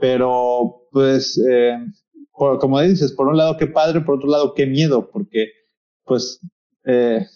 pero 0.00 0.88
pues, 0.92 1.38
eh, 1.46 1.76
como 2.38 2.80
dices, 2.80 3.12
por 3.12 3.28
un 3.28 3.36
lado 3.36 3.56
qué 3.56 3.66
padre, 3.66 4.00
por 4.00 4.16
otro 4.16 4.28
lado 4.28 4.54
qué 4.54 4.66
miedo, 4.66 5.10
porque 5.10 5.52
pues 6.04 6.40
eh, 6.84 7.26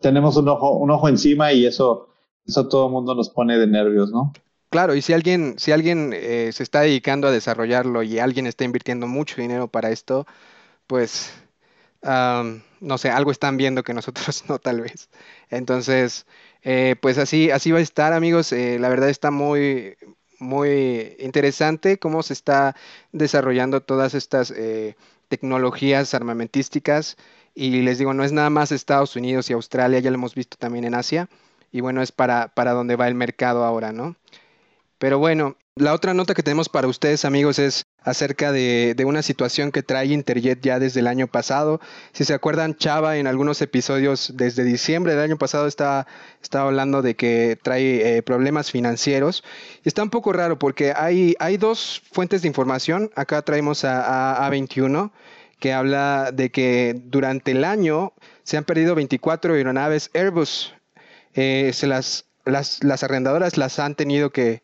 tenemos 0.00 0.36
un 0.36 0.48
ojo, 0.48 1.08
encima 1.08 1.52
y 1.52 1.66
eso, 1.66 2.08
eso 2.46 2.68
todo 2.68 2.86
el 2.86 2.92
mundo 2.92 3.14
nos 3.14 3.30
pone 3.30 3.58
de 3.58 3.66
nervios, 3.66 4.10
¿no? 4.10 4.32
Claro, 4.70 4.94
y 4.94 5.02
si 5.02 5.12
alguien, 5.12 5.58
si 5.58 5.72
alguien 5.72 6.12
eh, 6.14 6.50
se 6.52 6.62
está 6.62 6.82
dedicando 6.82 7.26
a 7.26 7.32
desarrollarlo 7.32 8.04
y 8.04 8.20
alguien 8.20 8.46
está 8.46 8.64
invirtiendo 8.64 9.08
mucho 9.08 9.40
dinero 9.40 9.66
para 9.66 9.90
esto, 9.90 10.26
pues 10.86 11.32
no 12.80 12.98
sé, 12.98 13.10
algo 13.10 13.30
están 13.30 13.56
viendo 13.56 13.82
que 13.82 13.94
nosotros 13.94 14.44
no, 14.48 14.58
tal 14.58 14.80
vez. 14.80 15.10
Entonces, 15.50 16.26
eh, 16.62 16.96
pues 17.00 17.18
así, 17.18 17.50
así 17.50 17.70
va 17.70 17.78
a 17.78 17.82
estar, 17.82 18.12
amigos. 18.12 18.52
Eh, 18.52 18.78
la 18.78 18.88
verdad 18.88 19.08
está 19.08 19.30
muy, 19.30 19.96
muy 20.40 21.16
interesante 21.20 21.98
cómo 21.98 22.22
se 22.22 22.32
está 22.32 22.74
desarrollando 23.12 23.82
todas 23.82 24.14
estas 24.14 24.52
tecnologías 25.28 26.14
armamentísticas. 26.14 27.16
Y 27.54 27.82
les 27.82 27.98
digo, 27.98 28.14
no 28.14 28.24
es 28.24 28.32
nada 28.32 28.50
más 28.50 28.72
Estados 28.72 29.16
Unidos 29.16 29.50
y 29.50 29.52
Australia, 29.52 29.98
ya 30.00 30.10
lo 30.10 30.16
hemos 30.16 30.34
visto 30.34 30.56
también 30.58 30.84
en 30.84 30.94
Asia. 30.94 31.28
Y 31.72 31.80
bueno, 31.80 32.02
es 32.02 32.12
para, 32.12 32.48
para 32.48 32.72
donde 32.72 32.96
va 32.96 33.08
el 33.08 33.14
mercado 33.14 33.64
ahora, 33.64 33.92
¿no? 33.92 34.16
Pero 35.00 35.18
bueno, 35.18 35.56
la 35.76 35.94
otra 35.94 36.12
nota 36.12 36.34
que 36.34 36.42
tenemos 36.42 36.68
para 36.68 36.86
ustedes 36.86 37.24
amigos 37.24 37.58
es 37.58 37.86
acerca 38.02 38.52
de, 38.52 38.94
una 39.06 39.22
situación 39.22 39.72
que 39.72 39.82
trae 39.82 40.08
Interjet 40.08 40.60
ya 40.60 40.78
desde 40.78 41.00
el 41.00 41.06
año 41.06 41.26
pasado. 41.26 41.80
Si 42.12 42.26
se 42.26 42.34
acuerdan, 42.34 42.76
Chava 42.76 43.16
en 43.16 43.26
algunos 43.26 43.62
episodios 43.62 44.34
desde 44.36 44.62
diciembre 44.62 45.14
del 45.14 45.22
año 45.22 45.38
pasado 45.38 45.66
estaba, 45.66 46.06
hablando 46.52 47.00
de 47.00 47.16
que 47.16 47.58
trae 47.62 48.18
eh, 48.18 48.22
problemas 48.22 48.70
financieros. 48.70 49.42
Está 49.84 50.02
un 50.02 50.10
poco 50.10 50.34
raro 50.34 50.58
porque 50.58 50.92
hay, 50.94 51.34
hay 51.38 51.56
dos 51.56 52.02
fuentes 52.12 52.42
de 52.42 52.48
información. 52.48 53.10
Acá 53.16 53.40
traemos 53.40 53.86
a, 53.86 54.44
a, 54.44 54.50
21 54.50 55.14
que 55.60 55.72
habla 55.72 56.30
de 56.30 56.50
que 56.50 57.00
durante 57.06 57.52
el 57.52 57.64
año 57.64 58.12
se 58.42 58.58
han 58.58 58.64
perdido 58.64 58.94
24 58.94 59.54
aeronaves 59.54 60.10
Airbus. 60.12 60.74
Eh, 61.32 61.70
se 61.72 61.86
las, 61.86 62.26
las, 62.44 62.84
las 62.84 63.02
arrendadoras 63.02 63.56
las 63.56 63.78
han 63.78 63.94
tenido 63.94 64.28
que 64.28 64.60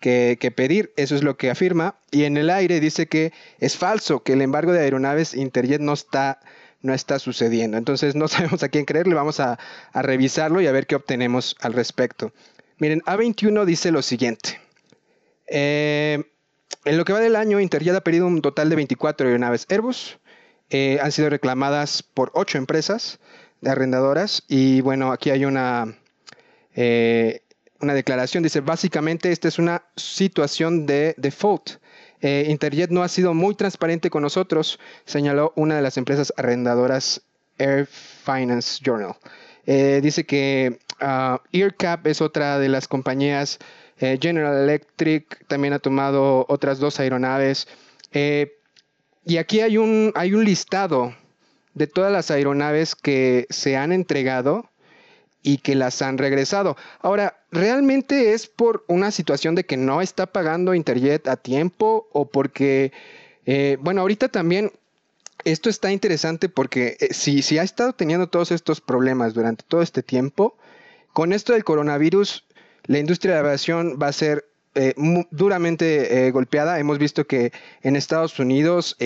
que, 0.00 0.52
pedir, 0.54 0.92
eso 0.96 1.14
es 1.14 1.22
lo 1.22 1.36
que 1.36 1.50
afirma, 1.50 1.96
y 2.10 2.24
en 2.24 2.36
el 2.36 2.50
aire 2.50 2.80
dice 2.80 3.06
que 3.06 3.32
es 3.58 3.76
falso, 3.76 4.22
que 4.22 4.34
el 4.34 4.42
embargo 4.42 4.72
de 4.72 4.80
aeronaves 4.80 5.34
Interjet 5.34 5.80
no 5.80 5.92
está, 5.92 6.40
no 6.82 6.94
está 6.94 7.18
sucediendo. 7.18 7.76
Entonces 7.76 8.14
no 8.14 8.28
sabemos 8.28 8.62
a 8.62 8.68
quién 8.68 8.84
creerle, 8.84 9.14
vamos 9.14 9.40
a, 9.40 9.58
revisarlo 9.94 10.60
y 10.60 10.66
a 10.66 10.72
ver 10.72 10.86
qué 10.86 10.94
obtenemos 10.94 11.56
al 11.60 11.72
respecto. 11.72 12.32
Miren, 12.78 13.00
A21 13.02 13.64
dice 13.64 13.90
lo 13.90 14.02
siguiente. 14.02 14.60
Eh, 15.48 16.22
en 16.84 16.96
lo 16.96 17.04
que 17.04 17.12
va 17.12 17.20
del 17.20 17.36
año, 17.36 17.60
Interjet 17.60 17.94
ha 17.94 18.02
pedido 18.02 18.26
un 18.26 18.40
total 18.40 18.70
de 18.70 18.76
24 18.76 19.26
aeronaves 19.26 19.66
Airbus. 19.68 20.18
Eh, 20.70 20.98
han 21.02 21.12
sido 21.12 21.30
reclamadas 21.30 22.02
por 22.02 22.30
8 22.34 22.58
empresas 22.58 23.18
de 23.60 23.70
arrendadoras. 23.70 24.44
Y 24.46 24.80
bueno, 24.80 25.10
aquí 25.10 25.30
hay 25.30 25.44
una 25.44 25.98
eh, 26.74 27.42
una 27.80 27.94
declaración, 27.94 28.42
dice, 28.42 28.60
básicamente 28.60 29.30
esta 29.30 29.48
es 29.48 29.58
una 29.58 29.82
situación 29.96 30.86
de 30.86 31.14
default. 31.16 31.78
Eh, 32.20 32.46
Interjet 32.48 32.90
no 32.90 33.02
ha 33.02 33.08
sido 33.08 33.34
muy 33.34 33.54
transparente 33.54 34.10
con 34.10 34.22
nosotros, 34.22 34.80
señaló 35.04 35.52
una 35.54 35.76
de 35.76 35.82
las 35.82 35.96
empresas 35.96 36.32
arrendadoras 36.36 37.22
Air 37.58 37.86
Finance 37.86 38.80
Journal. 38.82 39.14
Eh, 39.66 40.00
dice 40.02 40.24
que 40.24 40.78
uh, 41.00 41.38
es 42.04 42.20
otra 42.20 42.58
de 42.58 42.68
las 42.68 42.88
compañías, 42.88 43.58
eh, 44.00 44.18
General 44.20 44.56
Electric 44.56 45.46
también 45.46 45.74
ha 45.74 45.78
tomado 45.78 46.46
otras 46.48 46.78
dos 46.78 46.98
aeronaves. 46.98 47.68
y 48.12 49.36
aquí 49.36 49.60
hay 49.60 49.76
un, 49.76 50.12
hay 50.14 50.32
un 50.34 50.44
listado 50.44 51.14
de 51.74 51.86
todas 51.86 52.10
las 52.10 52.30
aeronaves 52.30 52.94
que 52.94 53.46
se 53.50 53.76
han 53.76 53.92
entregado 53.92 54.68
y 55.42 55.58
que 55.58 55.74
las 55.74 56.02
han 56.02 56.18
regresado. 56.18 56.76
Ahora, 57.00 57.38
¿realmente 57.50 58.32
es 58.32 58.46
por 58.46 58.84
una 58.88 59.10
situación 59.10 59.54
de 59.54 59.64
que 59.64 59.76
no 59.76 60.00
está 60.00 60.26
pagando 60.26 60.74
Interjet 60.74 61.28
a 61.28 61.36
tiempo 61.36 62.08
o 62.12 62.26
porque, 62.26 62.92
eh, 63.46 63.78
bueno, 63.80 64.00
ahorita 64.02 64.28
también 64.28 64.72
esto 65.44 65.70
está 65.70 65.92
interesante 65.92 66.48
porque 66.48 66.96
eh, 67.00 67.14
si, 67.14 67.42
si 67.42 67.58
ha 67.58 67.62
estado 67.62 67.92
teniendo 67.92 68.28
todos 68.28 68.50
estos 68.50 68.80
problemas 68.80 69.34
durante 69.34 69.64
todo 69.66 69.82
este 69.82 70.02
tiempo, 70.02 70.56
con 71.12 71.32
esto 71.32 71.52
del 71.52 71.64
coronavirus, 71.64 72.44
la 72.84 72.98
industria 72.98 73.34
de 73.34 73.42
la 73.42 73.48
aviación 73.48 73.98
va 74.00 74.08
a 74.08 74.12
ser 74.12 74.46
eh, 74.74 74.94
duramente 75.30 76.26
eh, 76.26 76.30
golpeada. 76.30 76.78
Hemos 76.78 76.98
visto 76.98 77.26
que 77.26 77.52
en 77.82 77.96
Estados 77.96 78.38
Unidos 78.38 78.96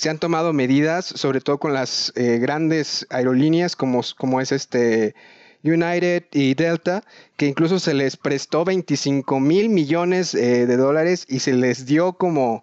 se 0.00 0.10
han 0.10 0.18
tomado 0.18 0.52
medidas, 0.52 1.04
sobre 1.04 1.40
todo 1.40 1.58
con 1.58 1.72
las 1.72 2.12
grandes 2.16 3.06
aerolíneas 3.10 3.76
como, 3.76 4.00
como 4.16 4.40
es 4.40 4.52
este 4.52 5.14
United 5.62 6.24
y 6.32 6.54
Delta, 6.54 7.04
que 7.36 7.46
incluso 7.46 7.78
se 7.78 7.94
les 7.94 8.16
prestó 8.16 8.64
25 8.64 9.40
mil 9.40 9.68
millones 9.68 10.32
de 10.32 10.76
dólares 10.76 11.26
y 11.28 11.40
se 11.40 11.52
les 11.52 11.86
dio 11.86 12.14
como 12.14 12.62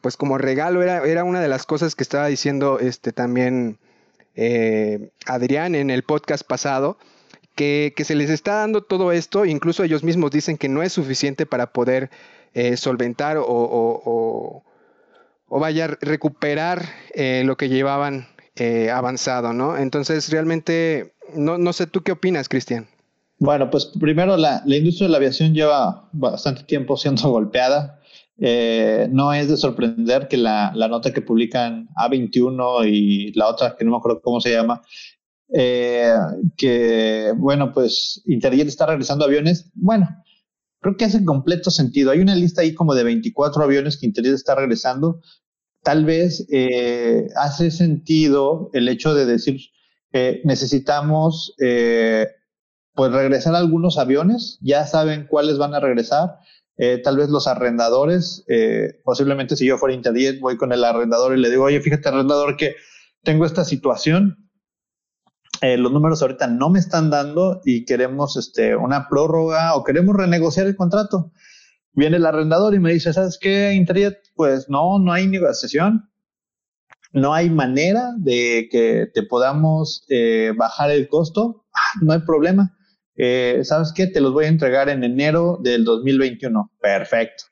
pues 0.00 0.16
como 0.16 0.38
regalo. 0.38 0.82
Era, 0.82 1.04
era 1.04 1.24
una 1.24 1.40
de 1.40 1.48
las 1.48 1.66
cosas 1.66 1.96
que 1.96 2.04
estaba 2.04 2.28
diciendo 2.28 2.78
este 2.78 3.12
también 3.12 3.78
eh, 4.36 5.08
Adrián 5.24 5.74
en 5.74 5.88
el 5.90 6.02
podcast 6.02 6.46
pasado, 6.46 6.98
que, 7.54 7.94
se 8.04 8.14
les 8.14 8.28
está 8.28 8.56
dando 8.56 8.82
todo 8.82 9.12
esto, 9.12 9.46
incluso 9.46 9.82
ellos 9.82 10.04
mismos 10.04 10.30
dicen 10.30 10.58
que 10.58 10.68
no 10.68 10.82
es 10.82 10.92
suficiente 10.92 11.46
para 11.46 11.72
poder 11.72 12.10
eh, 12.52 12.76
solventar 12.76 13.38
o, 13.40 14.62
vaya 15.48 15.88
recuperar 16.00 16.82
eh, 17.14 17.42
lo 17.44 17.56
que 17.56 17.68
llevaban 17.68 18.28
avanzado, 18.90 19.52
¿no? 19.52 19.76
Entonces, 19.76 20.30
realmente, 20.30 21.12
no, 21.34 21.58
no 21.58 21.74
sé, 21.74 21.86
¿tú 21.86 22.00
qué 22.02 22.12
opinas, 22.12 22.48
Cristian? 22.48 22.88
Bueno, 23.38 23.70
pues 23.70 23.92
primero 24.00 24.36
la, 24.36 24.62
la, 24.64 24.76
industria 24.76 25.06
de 25.06 25.10
la 25.10 25.18
aviación 25.18 25.52
lleva 25.52 26.08
bastante 26.12 26.62
tiempo 26.64 26.96
siendo 26.96 27.28
golpeada. 27.30 28.00
Eh, 28.38 29.08
no 29.10 29.32
es 29.32 29.48
de 29.48 29.56
sorprender 29.56 30.28
que 30.28 30.36
la, 30.36 30.72
la, 30.74 30.88
nota 30.88 31.12
que 31.12 31.22
publican 31.22 31.88
A21 31.96 32.86
y 32.86 33.32
la 33.32 33.48
otra, 33.48 33.76
que 33.76 33.84
no 33.84 33.92
me 33.92 33.96
acuerdo 33.96 34.20
cómo 34.20 34.40
se 34.40 34.52
llama, 34.52 34.82
eh, 35.54 36.12
que, 36.56 37.32
bueno, 37.36 37.72
pues 37.72 38.22
Interjet 38.26 38.68
está 38.68 38.86
regresando 38.86 39.24
aviones. 39.24 39.70
Bueno, 39.74 40.08
creo 40.86 40.96
que 40.96 41.04
hace 41.04 41.24
completo 41.24 41.70
sentido. 41.70 42.10
Hay 42.10 42.20
una 42.20 42.34
lista 42.34 42.62
ahí 42.62 42.74
como 42.74 42.94
de 42.94 43.04
24 43.04 43.62
aviones 43.62 43.96
que 43.96 44.06
Interjet 44.06 44.34
está 44.34 44.54
regresando. 44.54 45.20
Tal 45.82 46.04
vez 46.04 46.46
eh, 46.50 47.28
hace 47.36 47.70
sentido 47.70 48.70
el 48.72 48.88
hecho 48.88 49.14
de 49.14 49.26
decir 49.26 49.60
que 50.12 50.40
necesitamos 50.44 51.54
pues 52.94 53.12
regresar 53.12 53.54
algunos 53.54 53.98
aviones, 53.98 54.58
ya 54.62 54.86
saben 54.86 55.26
cuáles 55.28 55.58
van 55.58 55.74
a 55.74 55.80
regresar 55.80 56.38
eh, 56.78 56.98
tal 57.02 57.16
vez 57.16 57.30
los 57.30 57.46
arrendadores, 57.46 58.44
eh, 58.48 59.00
posiblemente 59.02 59.56
si 59.56 59.66
yo 59.66 59.78
fuera 59.78 59.94
Interjet, 59.94 60.40
voy 60.40 60.58
con 60.58 60.72
el 60.72 60.84
arrendador 60.84 61.36
y 61.36 61.40
le 61.40 61.48
digo, 61.48 61.64
oye, 61.64 61.80
fíjate 61.80 62.08
arrendador 62.08 62.56
que 62.56 62.74
tengo 63.22 63.46
esta 63.46 63.64
situación, 63.64 64.45
eh, 65.62 65.76
los 65.76 65.92
números 65.92 66.22
ahorita 66.22 66.46
no 66.46 66.70
me 66.70 66.78
están 66.78 67.10
dando 67.10 67.60
y 67.64 67.84
queremos 67.84 68.36
este, 68.36 68.76
una 68.76 69.08
prórroga 69.08 69.74
o 69.74 69.84
queremos 69.84 70.16
renegociar 70.16 70.66
el 70.66 70.76
contrato. 70.76 71.32
Viene 71.92 72.18
el 72.18 72.26
arrendador 72.26 72.74
y 72.74 72.78
me 72.78 72.92
dice, 72.92 73.12
¿sabes 73.12 73.38
qué, 73.40 73.72
Interjet? 73.72 74.18
Pues 74.34 74.68
no, 74.68 74.98
no 74.98 75.12
hay 75.12 75.26
negociación, 75.26 76.10
no 77.12 77.32
hay 77.32 77.48
manera 77.48 78.12
de 78.18 78.68
que 78.70 79.06
te 79.14 79.22
podamos 79.22 80.06
bajar 80.56 80.90
el 80.90 81.08
costo, 81.08 81.64
ah, 81.72 81.98
no 82.02 82.12
hay 82.12 82.20
problema 82.20 82.76
eh, 83.16 83.60
¿sabes 83.64 83.92
qué? 83.94 84.06
Te 84.06 84.20
los 84.20 84.32
voy 84.32 84.44
a 84.44 84.48
entregar 84.48 84.88
en 84.88 85.02
enero 85.02 85.58
del 85.62 85.84
2021. 85.84 86.72
Perfecto. 86.80 87.44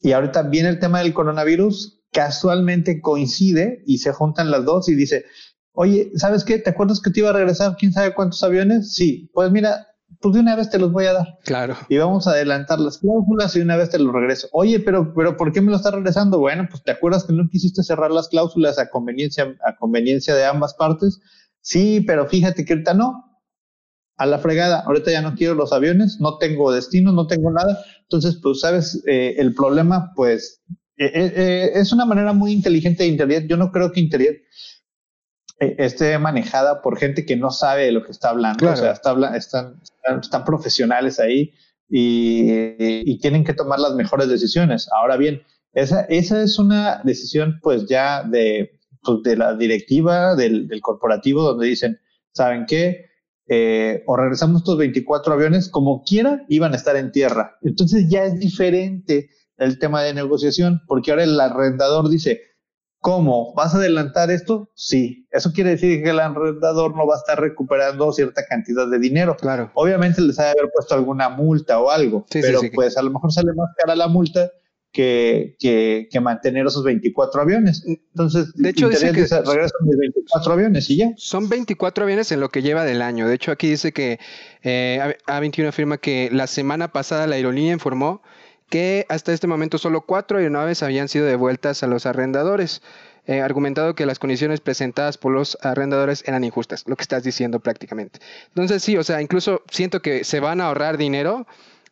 Y 0.00 0.12
ahorita 0.12 0.44
viene 0.44 0.70
el 0.70 0.78
tema 0.78 1.00
del 1.00 1.12
coronavirus, 1.12 2.02
casualmente 2.10 3.00
coincide 3.00 3.82
y 3.86 3.98
se 3.98 4.12
juntan 4.12 4.50
las 4.50 4.64
dos 4.64 4.88
y 4.88 4.94
dice, 4.94 5.26
oye, 5.72 6.10
¿sabes 6.16 6.44
qué? 6.44 6.58
¿Te 6.58 6.70
acuerdas 6.70 7.00
que 7.00 7.10
te 7.10 7.20
iba 7.20 7.30
a 7.30 7.34
regresar 7.34 7.76
quién 7.78 7.92
sabe 7.92 8.14
cuántos 8.14 8.42
aviones? 8.42 8.94
Sí, 8.94 9.30
pues 9.32 9.50
mira, 9.50 9.86
pues 10.20 10.34
de 10.34 10.40
una 10.40 10.56
vez 10.56 10.70
te 10.70 10.78
los 10.78 10.92
voy 10.92 11.06
a 11.06 11.12
dar. 11.12 11.38
Claro. 11.44 11.76
Y 11.88 11.96
vamos 11.98 12.26
a 12.26 12.32
adelantar 12.32 12.80
las 12.80 12.98
cláusulas 12.98 13.54
y 13.56 13.60
una 13.60 13.76
vez 13.76 13.90
te 13.90 13.98
los 13.98 14.12
regreso. 14.12 14.48
Oye, 14.52 14.80
pero, 14.80 15.14
pero 15.14 15.36
¿por 15.36 15.52
qué 15.52 15.60
me 15.60 15.70
lo 15.70 15.76
estás 15.76 15.94
regresando? 15.94 16.38
Bueno, 16.38 16.66
pues 16.70 16.82
te 16.82 16.90
acuerdas 16.90 17.24
que 17.24 17.32
no 17.32 17.48
quisiste 17.48 17.82
cerrar 17.82 18.10
las 18.10 18.28
cláusulas 18.28 18.78
a 18.78 18.90
conveniencia, 18.90 19.54
a 19.64 19.76
conveniencia 19.76 20.34
de 20.34 20.44
ambas 20.44 20.74
partes. 20.74 21.20
Sí, 21.60 22.02
pero 22.06 22.26
fíjate 22.26 22.64
que 22.64 22.72
ahorita 22.72 22.94
no 22.94 23.26
a 24.16 24.26
la 24.26 24.38
fregada, 24.38 24.80
ahorita 24.80 25.10
ya 25.10 25.22
no 25.22 25.34
quiero 25.34 25.54
los 25.54 25.72
aviones, 25.72 26.18
no 26.20 26.36
tengo 26.36 26.70
destino, 26.72 27.10
no 27.10 27.26
tengo 27.26 27.50
nada. 27.50 27.82
Entonces, 28.02 28.38
pues, 28.42 28.60
sabes, 28.60 29.02
eh, 29.06 29.36
el 29.38 29.54
problema, 29.54 30.12
pues, 30.14 30.60
eh, 30.98 31.10
eh, 31.14 31.70
es 31.74 31.90
una 31.90 32.04
manera 32.04 32.34
muy 32.34 32.52
inteligente 32.52 33.02
de 33.02 33.08
Internet. 33.08 33.46
Yo 33.48 33.56
no 33.56 33.72
creo 33.72 33.90
que 33.90 34.00
Internet 34.00 34.42
esté 35.60 36.18
manejada 36.18 36.80
por 36.80 36.98
gente 36.98 37.26
que 37.26 37.36
no 37.36 37.50
sabe 37.50 37.84
de 37.84 37.92
lo 37.92 38.04
que 38.04 38.12
está 38.12 38.30
hablando. 38.30 38.70
O 38.70 38.76
sea, 38.76 38.92
están, 38.92 39.80
están, 40.20 40.44
profesionales 40.44 41.20
ahí 41.20 41.52
y, 41.88 43.18
tienen 43.20 43.44
que 43.44 43.54
tomar 43.54 43.78
las 43.78 43.94
mejores 43.94 44.28
decisiones. 44.28 44.88
Ahora 44.98 45.16
bien, 45.16 45.42
esa, 45.72 46.02
esa 46.02 46.42
es 46.42 46.58
una 46.58 47.02
decisión, 47.04 47.60
pues, 47.62 47.86
ya 47.86 48.22
de, 48.22 48.78
pues, 49.02 49.22
de 49.22 49.36
la 49.36 49.54
directiva, 49.54 50.34
del, 50.34 50.66
del 50.66 50.80
corporativo, 50.80 51.42
donde 51.42 51.66
dicen, 51.66 52.00
¿saben 52.32 52.64
qué? 52.66 53.10
Eh, 53.52 54.04
o 54.06 54.16
regresamos 54.16 54.62
estos 54.62 54.78
24 54.78 55.34
aviones, 55.34 55.68
como 55.68 56.02
quiera, 56.04 56.44
iban 56.48 56.72
a 56.72 56.76
estar 56.76 56.96
en 56.96 57.12
tierra. 57.12 57.58
Entonces 57.62 58.08
ya 58.08 58.24
es 58.24 58.38
diferente 58.38 59.28
el 59.58 59.78
tema 59.78 60.02
de 60.02 60.14
negociación, 60.14 60.80
porque 60.86 61.10
ahora 61.10 61.24
el 61.24 61.38
arrendador 61.38 62.08
dice, 62.08 62.40
¿cómo? 63.00 63.54
¿Vas 63.54 63.74
a 63.74 63.78
adelantar 63.78 64.30
esto? 64.30 64.70
Sí. 64.74 65.26
Eso 65.30 65.52
quiere 65.52 65.70
decir 65.70 66.02
que 66.02 66.10
el 66.10 66.20
arrendador 66.20 66.96
no 66.96 67.06
va 67.06 67.14
a 67.14 67.18
estar 67.18 67.40
recuperando 67.40 68.12
cierta 68.12 68.44
cantidad 68.46 68.86
de 68.88 68.98
dinero. 68.98 69.36
Claro. 69.36 69.70
Obviamente 69.74 70.20
les 70.20 70.38
ha 70.38 70.44
de 70.44 70.50
haber 70.50 70.70
puesto 70.72 70.94
alguna 70.94 71.28
multa 71.28 71.80
o 71.80 71.90
algo, 71.90 72.26
pero 72.30 72.60
pues 72.72 72.96
a 72.96 73.02
lo 73.02 73.10
mejor 73.10 73.32
sale 73.32 73.52
más 73.54 73.70
cara 73.76 73.96
la 73.96 74.08
multa 74.08 74.50
que, 74.92 75.56
que, 76.10 76.20
mantener 76.20 76.66
esos 76.66 76.84
24 76.84 77.42
aviones. 77.42 77.84
Entonces, 77.86 78.52
de 78.54 78.70
hecho, 78.70 78.88
dice 78.88 79.12
que 79.12 79.22
regresan 79.22 79.86
de 79.86 79.96
24 79.96 80.52
aviones 80.52 80.90
y 80.90 80.96
ya. 80.96 81.12
Son 81.16 81.48
24 81.48 82.04
aviones 82.04 82.32
en 82.32 82.40
lo 82.40 82.48
que 82.48 82.62
lleva 82.62 82.84
del 82.84 83.02
año. 83.02 83.28
De 83.28 83.34
hecho, 83.34 83.52
aquí 83.52 83.68
dice 83.70 83.92
que 83.92 84.18
eh, 84.62 85.16
A21 85.26 85.68
afirma 85.68 85.98
que 85.98 86.28
la 86.32 86.46
semana 86.46 86.92
pasada 86.92 87.26
la 87.26 87.36
aerolínea 87.36 87.72
informó 87.72 88.22
que 88.70 89.04
hasta 89.08 89.32
este 89.32 89.46
momento 89.46 89.76
solo 89.76 90.00
cuatro 90.02 90.38
aeronaves 90.38 90.82
habían 90.82 91.08
sido 91.08 91.26
devueltas 91.26 91.82
a 91.82 91.86
los 91.86 92.06
arrendadores. 92.06 92.80
Eh, 93.26 93.42
argumentado 93.42 93.94
que 93.94 94.06
las 94.06 94.18
condiciones 94.18 94.60
presentadas 94.60 95.18
por 95.18 95.32
los 95.32 95.58
arrendadores 95.60 96.24
eran 96.26 96.42
injustas, 96.42 96.84
lo 96.86 96.96
que 96.96 97.02
estás 97.02 97.22
diciendo 97.22 97.60
prácticamente. 97.60 98.18
Entonces 98.48 98.82
sí, 98.82 98.96
o 98.96 99.04
sea, 99.04 99.20
incluso 99.20 99.62
siento 99.70 100.00
que 100.00 100.24
se 100.24 100.40
van 100.40 100.60
a 100.60 100.68
ahorrar 100.68 100.96
dinero 100.96 101.46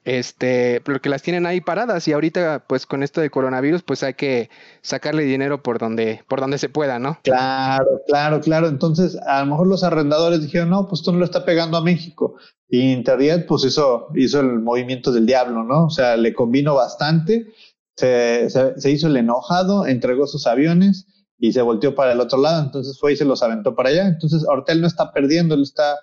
este, 0.09 0.81
porque 0.87 1.11
las 1.11 1.21
tienen 1.21 1.45
ahí 1.45 1.61
paradas 1.61 2.09
y 2.09 2.15
ahorita 2.15 2.65
pues 2.67 2.87
con 2.87 3.03
esto 3.03 3.21
de 3.21 3.29
coronavirus 3.29 3.83
pues 3.83 4.03
hay 4.03 4.15
que 4.15 4.49
sacarle 4.81 5.25
dinero 5.25 5.63
por 5.63 5.79
donde, 5.79 6.25
por 6.29 6.41
donde 6.41 6.57
se 6.57 6.71
pueda, 6.71 6.99
¿no? 6.99 7.19
Claro, 7.25 8.01
claro, 8.07 8.41
claro. 8.41 8.69
Entonces 8.69 9.19
a 9.27 9.41
lo 9.41 9.51
mejor 9.51 9.67
los 9.67 9.85
arrendadores 9.85 10.41
dijeron, 10.41 10.71
no, 10.71 10.89
pues 10.89 11.03
tú 11.03 11.13
no 11.13 11.19
lo 11.19 11.27
está 11.27 11.45
pegando 11.45 11.77
a 11.77 11.83
México. 11.83 12.37
Y 12.71 12.91
Internet 12.91 13.45
pues 13.47 13.67
hizo, 13.67 14.07
hizo 14.15 14.41
el 14.41 14.61
movimiento 14.61 15.13
del 15.13 15.27
diablo, 15.27 15.63
¿no? 15.63 15.85
O 15.85 15.91
sea, 15.91 16.17
le 16.17 16.33
convino 16.33 16.75
bastante, 16.75 17.53
se, 17.95 18.49
se, 18.49 18.91
hizo 18.91 19.09
el 19.09 19.17
enojado, 19.19 19.87
entregó 19.87 20.27
sus 20.27 20.47
aviones 20.47 21.07
y 21.39 21.53
se 21.53 21.61
volteó 21.61 21.95
para 21.95 22.13
el 22.13 22.21
otro 22.21 22.41
lado, 22.41 22.65
entonces 22.65 22.99
fue 22.99 23.13
y 23.13 23.17
se 23.17 23.27
los 23.27 23.43
aventó 23.43 23.75
para 23.75 23.91
allá. 23.91 24.07
Entonces 24.07 24.43
ahorita 24.49 24.73
él 24.73 24.81
no 24.81 24.87
está 24.87 25.13
perdiendo, 25.13 25.55
él 25.55 25.65
está 25.65 25.99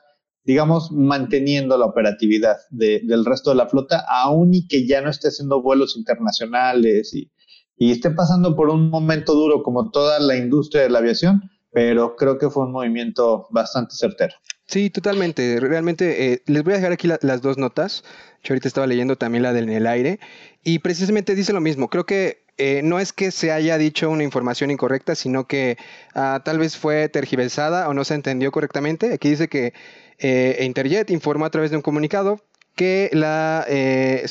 digamos, 0.45 0.91
manteniendo 0.91 1.77
la 1.77 1.85
operatividad 1.85 2.57
del 2.69 3.25
resto 3.25 3.49
de 3.49 3.57
la 3.57 3.67
flota, 3.67 4.05
aún 4.07 4.53
y 4.53 4.67
que 4.67 4.87
ya 4.87 5.01
no 5.01 5.09
esté 5.09 5.29
haciendo 5.29 5.61
vuelos 5.61 5.97
internacionales 5.97 7.13
y, 7.13 7.31
esté 7.77 8.11
pasando 8.11 8.55
por 8.55 8.69
un 8.69 8.89
momento 8.89 9.33
duro 9.33 9.61
como 9.61 9.91
toda 9.91 10.19
la 10.19 10.37
industria 10.37 10.83
de 10.83 10.89
la 10.89 10.99
aviación, 10.99 11.41
pero 11.71 12.15
creo 12.15 12.37
que 12.37 12.49
fue 12.49 12.63
un 12.63 12.71
movimiento 12.71 13.47
bastante 13.49 13.95
certero. 13.95 14.33
Sí, 14.67 14.89
totalmente. 14.89 15.59
Realmente 15.59 16.33
eh, 16.33 16.41
les 16.47 16.63
voy 16.63 16.73
a 16.73 16.77
dejar 16.77 16.91
aquí 16.91 17.07
las 17.07 17.41
dos 17.41 17.57
notas. 17.57 18.03
Yo 18.43 18.53
ahorita 18.53 18.67
estaba 18.67 18.87
leyendo 18.87 19.15
también 19.17 19.43
la 19.43 19.53
del 19.53 19.65
en 19.65 19.75
el 19.75 19.87
aire 19.87 20.19
y 20.63 20.79
precisamente 20.79 21.35
dice 21.35 21.53
lo 21.53 21.61
mismo. 21.61 21.89
Creo 21.89 22.05
que 22.05 22.45
eh, 22.57 22.81
no 22.83 22.99
es 22.99 23.11
que 23.11 23.31
se 23.31 23.51
haya 23.51 23.77
dicho 23.77 24.09
una 24.09 24.23
información 24.23 24.71
incorrecta, 24.71 25.15
sino 25.15 25.45
que 25.45 25.77
ah, 26.13 26.41
tal 26.45 26.57
vez 26.57 26.77
fue 26.77 27.09
tergiversada 27.09 27.89
o 27.89 27.93
no 27.93 28.03
se 28.05 28.13
entendió 28.13 28.51
correctamente. 28.51 29.13
Aquí 29.13 29.29
dice 29.29 29.49
que 29.49 29.73
eh, 30.19 30.57
Interjet 30.61 31.09
informó 31.11 31.45
a 31.45 31.49
través 31.49 31.71
de 31.71 31.77
un 31.77 31.81
comunicado 31.81 32.41
que 32.75 33.09
la, 33.13 33.65
eh, 33.67 34.25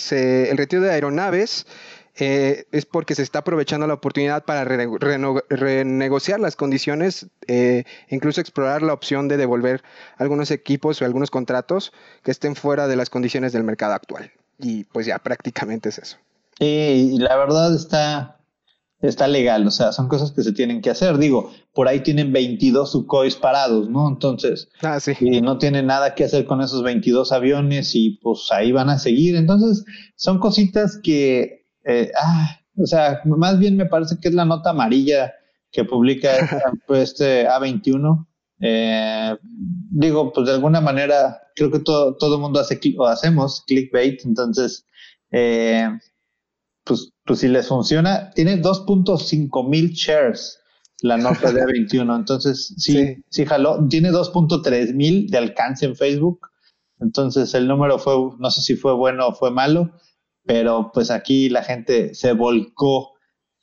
el 0.51 0.57
retiro 0.57 0.83
de 0.83 0.91
aeronaves 0.91 1.67
eh, 2.17 2.67
es 2.73 2.87
porque 2.87 3.15
se 3.15 3.23
está 3.23 3.41
aprovechando 3.41 3.87
la 3.87 3.95
oportunidad 3.95 4.45
para 4.45 4.65
renegociar 4.65 6.41
las 6.41 6.57
condiciones, 6.57 7.27
incluso 8.09 8.41
explorar 8.41 8.83
la 8.83 8.93
opción 8.93 9.29
de 9.29 9.37
devolver 9.37 9.83
algunos 10.17 10.51
equipos 10.51 11.01
o 11.01 11.05
algunos 11.05 11.31
contratos 11.31 11.93
que 12.23 12.31
estén 12.31 12.55
fuera 12.57 12.87
de 12.87 12.97
las 12.97 13.11
condiciones 13.11 13.53
del 13.53 13.65
mercado 13.65 13.95
actual. 13.95 14.31
Y 14.59 14.85
pues 14.85 15.07
ya 15.07 15.19
prácticamente 15.19 15.89
es 15.89 15.99
eso. 15.99 16.17
y 16.61 17.19
la 17.19 17.37
verdad 17.37 17.75
está, 17.75 18.39
está 19.09 19.29
legal, 19.29 19.67
o 19.67 19.71
sea, 19.71 19.93
son 19.93 20.09
cosas 20.09 20.33
que 20.33 20.43
se 20.43 20.53
tienen 20.53 20.81
que 20.81 20.91
hacer. 20.91 21.19
Digo, 21.19 21.51
por 21.73 21.89
ahí 21.89 22.01
tienen 22.01 22.33
22 22.33 22.93
Sukhois 22.93 23.37
parados, 23.37 23.89
¿no? 23.89 24.09
Entonces, 24.09 24.69
ah, 24.83 25.01
sí. 25.01 25.13
y 25.21 25.41
no 25.41 25.59
tienen 25.59 25.87
nada 25.87 26.15
que 26.15 26.25
hacer 26.25 26.47
con 26.47 26.61
esos 26.61 26.83
22 26.83 27.33
aviones 27.33 27.95
y 27.95 28.19
pues 28.23 28.49
ahí 28.51 28.73
van 28.73 28.91
a 28.91 28.99
seguir. 28.99 29.37
Entonces, 29.37 29.85
son 30.17 30.39
cositas 30.39 30.99
que, 31.03 31.64
eh, 31.85 32.11
ah, 32.21 32.59
o 32.77 32.87
sea, 32.87 33.21
más 33.25 33.59
bien 33.59 33.77
me 33.77 33.87
parece 33.87 34.17
que 34.21 34.29
es 34.29 34.35
la 34.35 34.45
nota 34.45 34.71
amarilla 34.71 35.33
que 35.71 35.85
publica 35.85 36.31
este 36.89 37.47
A21. 37.49 38.27
Eh, 38.61 39.37
digo, 39.91 40.33
pues 40.33 40.47
de 40.47 40.53
alguna 40.55 40.81
manera, 40.81 41.43
creo 41.55 41.71
que 41.71 41.81
todo, 41.81 42.17
todo 42.17 42.37
el 42.37 42.41
mundo 42.41 42.61
hace 42.61 42.81
o 42.97 43.07
hacemos 43.07 43.63
clickbait, 43.67 44.25
entonces, 44.25 44.87
eh, 45.33 45.89
pues, 46.85 47.11
pues 47.25 47.41
si 47.41 47.49
les 47.49 47.67
funciona, 47.67 48.31
tiene 48.31 48.63
2.5 48.63 49.69
mil 49.69 49.91
shares 49.91 50.61
la 51.03 51.17
nota 51.17 51.53
de 51.53 51.63
A21, 51.63 52.17
entonces 52.17 52.75
sí, 52.79 53.17
sí, 53.29 53.45
jaló, 53.45 53.87
tiene 53.89 54.11
2.3 54.11 54.95
mil 54.95 55.27
de 55.29 55.39
alcance 55.39 55.85
en 55.85 55.97
Facebook, 55.97 56.49
entonces 57.01 57.53
el 57.55 57.67
número 57.69 57.99
fue, 57.99 58.15
no 58.39 58.51
sé 58.51 58.63
si 58.63 58.77
fue 58.77 58.95
bueno 58.95 59.29
o 59.29 59.35
fue 59.35 59.51
malo, 59.51 59.93
pero 60.45 60.91
pues 60.93 61.11
aquí 61.11 61.49
la 61.49 61.63
gente 61.63 62.15
se 62.15 62.33
volcó 62.33 63.15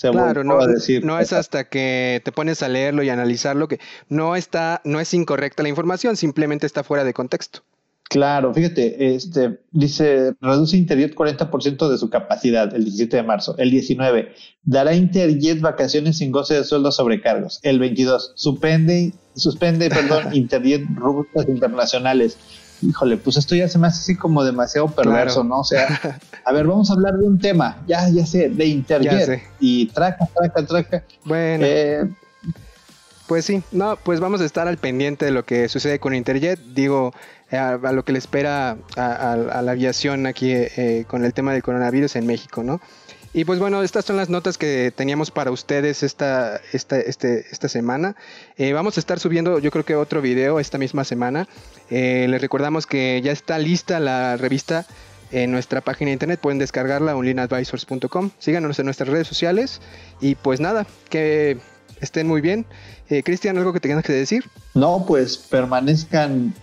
claro, 0.10 0.44
no, 0.44 0.58
no 1.04 1.20
es 1.20 1.34
hasta 1.34 1.70
que 1.70 2.22
te 2.26 2.32
pones 2.32 2.63
a 2.63 2.70
leerlo 2.70 3.04
y 3.04 3.10
analizarlo 3.10 3.67
que 3.67 3.80
no 4.10 4.36
está, 4.36 4.82
no 4.84 5.00
es 5.00 5.13
incorrecta 5.13 5.62
la 5.62 5.70
información, 5.70 6.15
simplemente 6.17 6.65
está 6.65 6.84
fuera 6.84 7.04
de 7.04 7.13
contexto. 7.13 7.62
Claro, 8.10 8.54
fíjate, 8.54 9.15
este 9.15 9.62
dice 9.72 10.34
reduce 10.41 10.76
Interjet 10.76 11.15
40% 11.15 11.89
de 11.89 11.98
su 11.98 12.10
capacidad 12.10 12.76
el 12.76 12.84
17 12.84 13.15
de 13.15 13.24
marzo. 13.24 13.56
El 13.58 13.72
19 13.72 14.34
dará 14.63 14.94
Interjet 14.94 15.62
vacaciones 15.62 16.17
sin 16.17 16.30
goce 16.30 16.56
de 16.56 16.65
sueldo 16.65 16.91
sobrecargos. 16.91 17.62
El 17.63 17.80
22 17.80 18.34
suspende, 18.36 19.13
suspende, 19.36 19.89
perdón, 19.89 20.26
Interjet 20.36 20.84
rutas 20.96 21.48
internacionales 21.48 22.38
híjole, 22.82 23.17
pues 23.17 23.38
esto 23.38 23.56
ya 23.56 23.67
se 23.67 23.78
me 23.78 23.88
hace 23.88 24.00
así 24.00 24.15
como 24.15 24.44
demasiado 24.44 24.88
perverso, 24.88 25.44
¿no? 25.44 25.60
O 25.60 25.63
sea, 25.63 25.88
a 26.46 26.52
ver, 26.52 26.67
vamos 26.67 26.89
a 26.89 26.94
hablar 26.94 27.13
de 27.17 27.26
un 27.26 27.39
tema, 27.39 27.82
ya, 27.88 28.10
ya 28.10 28.26
sé, 28.26 28.50
de 28.50 28.65
Interjet. 28.65 29.44
Y 29.60 29.88
traca, 29.88 30.28
traca, 30.34 30.65
traca. 30.65 31.04
Bueno. 31.26 31.63
Eh, 31.65 32.10
pues 33.28 33.46
sí, 33.46 33.63
no, 33.72 33.98
pues 34.04 34.20
vamos 34.20 34.41
a 34.41 34.46
estar 34.46 34.67
al 34.67 34.78
pendiente 34.78 35.26
de 35.26 35.32
lo 35.32 35.46
que 35.46 35.70
sucede 35.70 36.00
con 36.00 36.13
Interjet. 36.13 36.60
Digo, 36.60 37.13
eh, 37.50 37.58
a, 37.58 37.78
lo 37.78 38.04
que 38.04 38.12
le 38.12 38.20
espera 38.20 38.78
a, 38.98 39.62
la 39.63 39.72
aviación 39.72 40.26
aquí 40.26 40.52
eh, 40.52 41.06
con 41.08 41.24
el 41.24 41.34
tema 41.34 41.54
del 41.54 41.63
coronavirus 41.63 42.17
en 42.17 42.26
México, 42.26 42.63
¿no? 42.63 42.82
Y 43.34 43.46
pues 43.46 43.60
bueno, 43.60 43.82
estas 43.82 44.04
son 44.04 44.17
las 44.17 44.30
notas 44.30 44.58
que 44.58 44.91
teníamos 44.94 45.32
para 45.32 45.52
ustedes 45.52 46.04
esta, 46.04 46.60
esta, 46.74 47.00
este, 47.00 47.46
esta 47.50 47.70
semana. 47.70 48.15
Eh, 48.58 48.74
vamos 48.74 48.98
a 48.98 49.00
estar 49.00 49.20
subiendo 49.20 49.60
yo 49.60 49.72
creo 49.72 49.86
que 49.86 49.96
otro 49.96 50.22
video 50.22 50.60
esta 50.60 50.78
misma 50.78 51.06
semana. 51.06 51.48
Eh, 51.89 52.28
les 52.30 52.41
recordamos 52.41 52.86
que 52.86 53.22
ya 53.24 53.32
está 53.32 53.58
lista 53.58 54.02
la 54.02 54.36
revista 54.36 54.86
en 55.32 55.52
nuestra 55.52 55.80
página 55.80 56.10
de 56.10 56.13
internet. 56.13 56.41
Pueden 56.41 56.60
descargarla 56.60 57.15
onlineadvisors.com. 57.15 58.32
Síganos 58.38 58.78
en 58.80 58.86
nuestras 58.86 59.08
redes 59.08 59.28
sociales. 59.28 59.80
Y 60.20 60.36
pues 60.36 60.60
nada, 60.60 60.86
que 61.10 61.58
estén 62.02 62.28
muy 62.28 62.41
bien. 62.41 62.65
Eh, 63.10 63.24
Cristian, 63.24 63.58
¿algo 63.58 63.72
que 63.72 63.80
tengas 63.80 64.04
que 64.04 64.12
decir? 64.12 64.44
No, 64.74 65.06
pues 65.08 65.38
permanezcan 65.38 66.54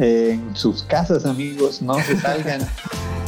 en 0.00 0.56
sus 0.56 0.82
casas, 0.82 1.26
amigos. 1.26 1.80
No 1.80 1.94
se 2.00 2.18
salgan. 2.18 2.60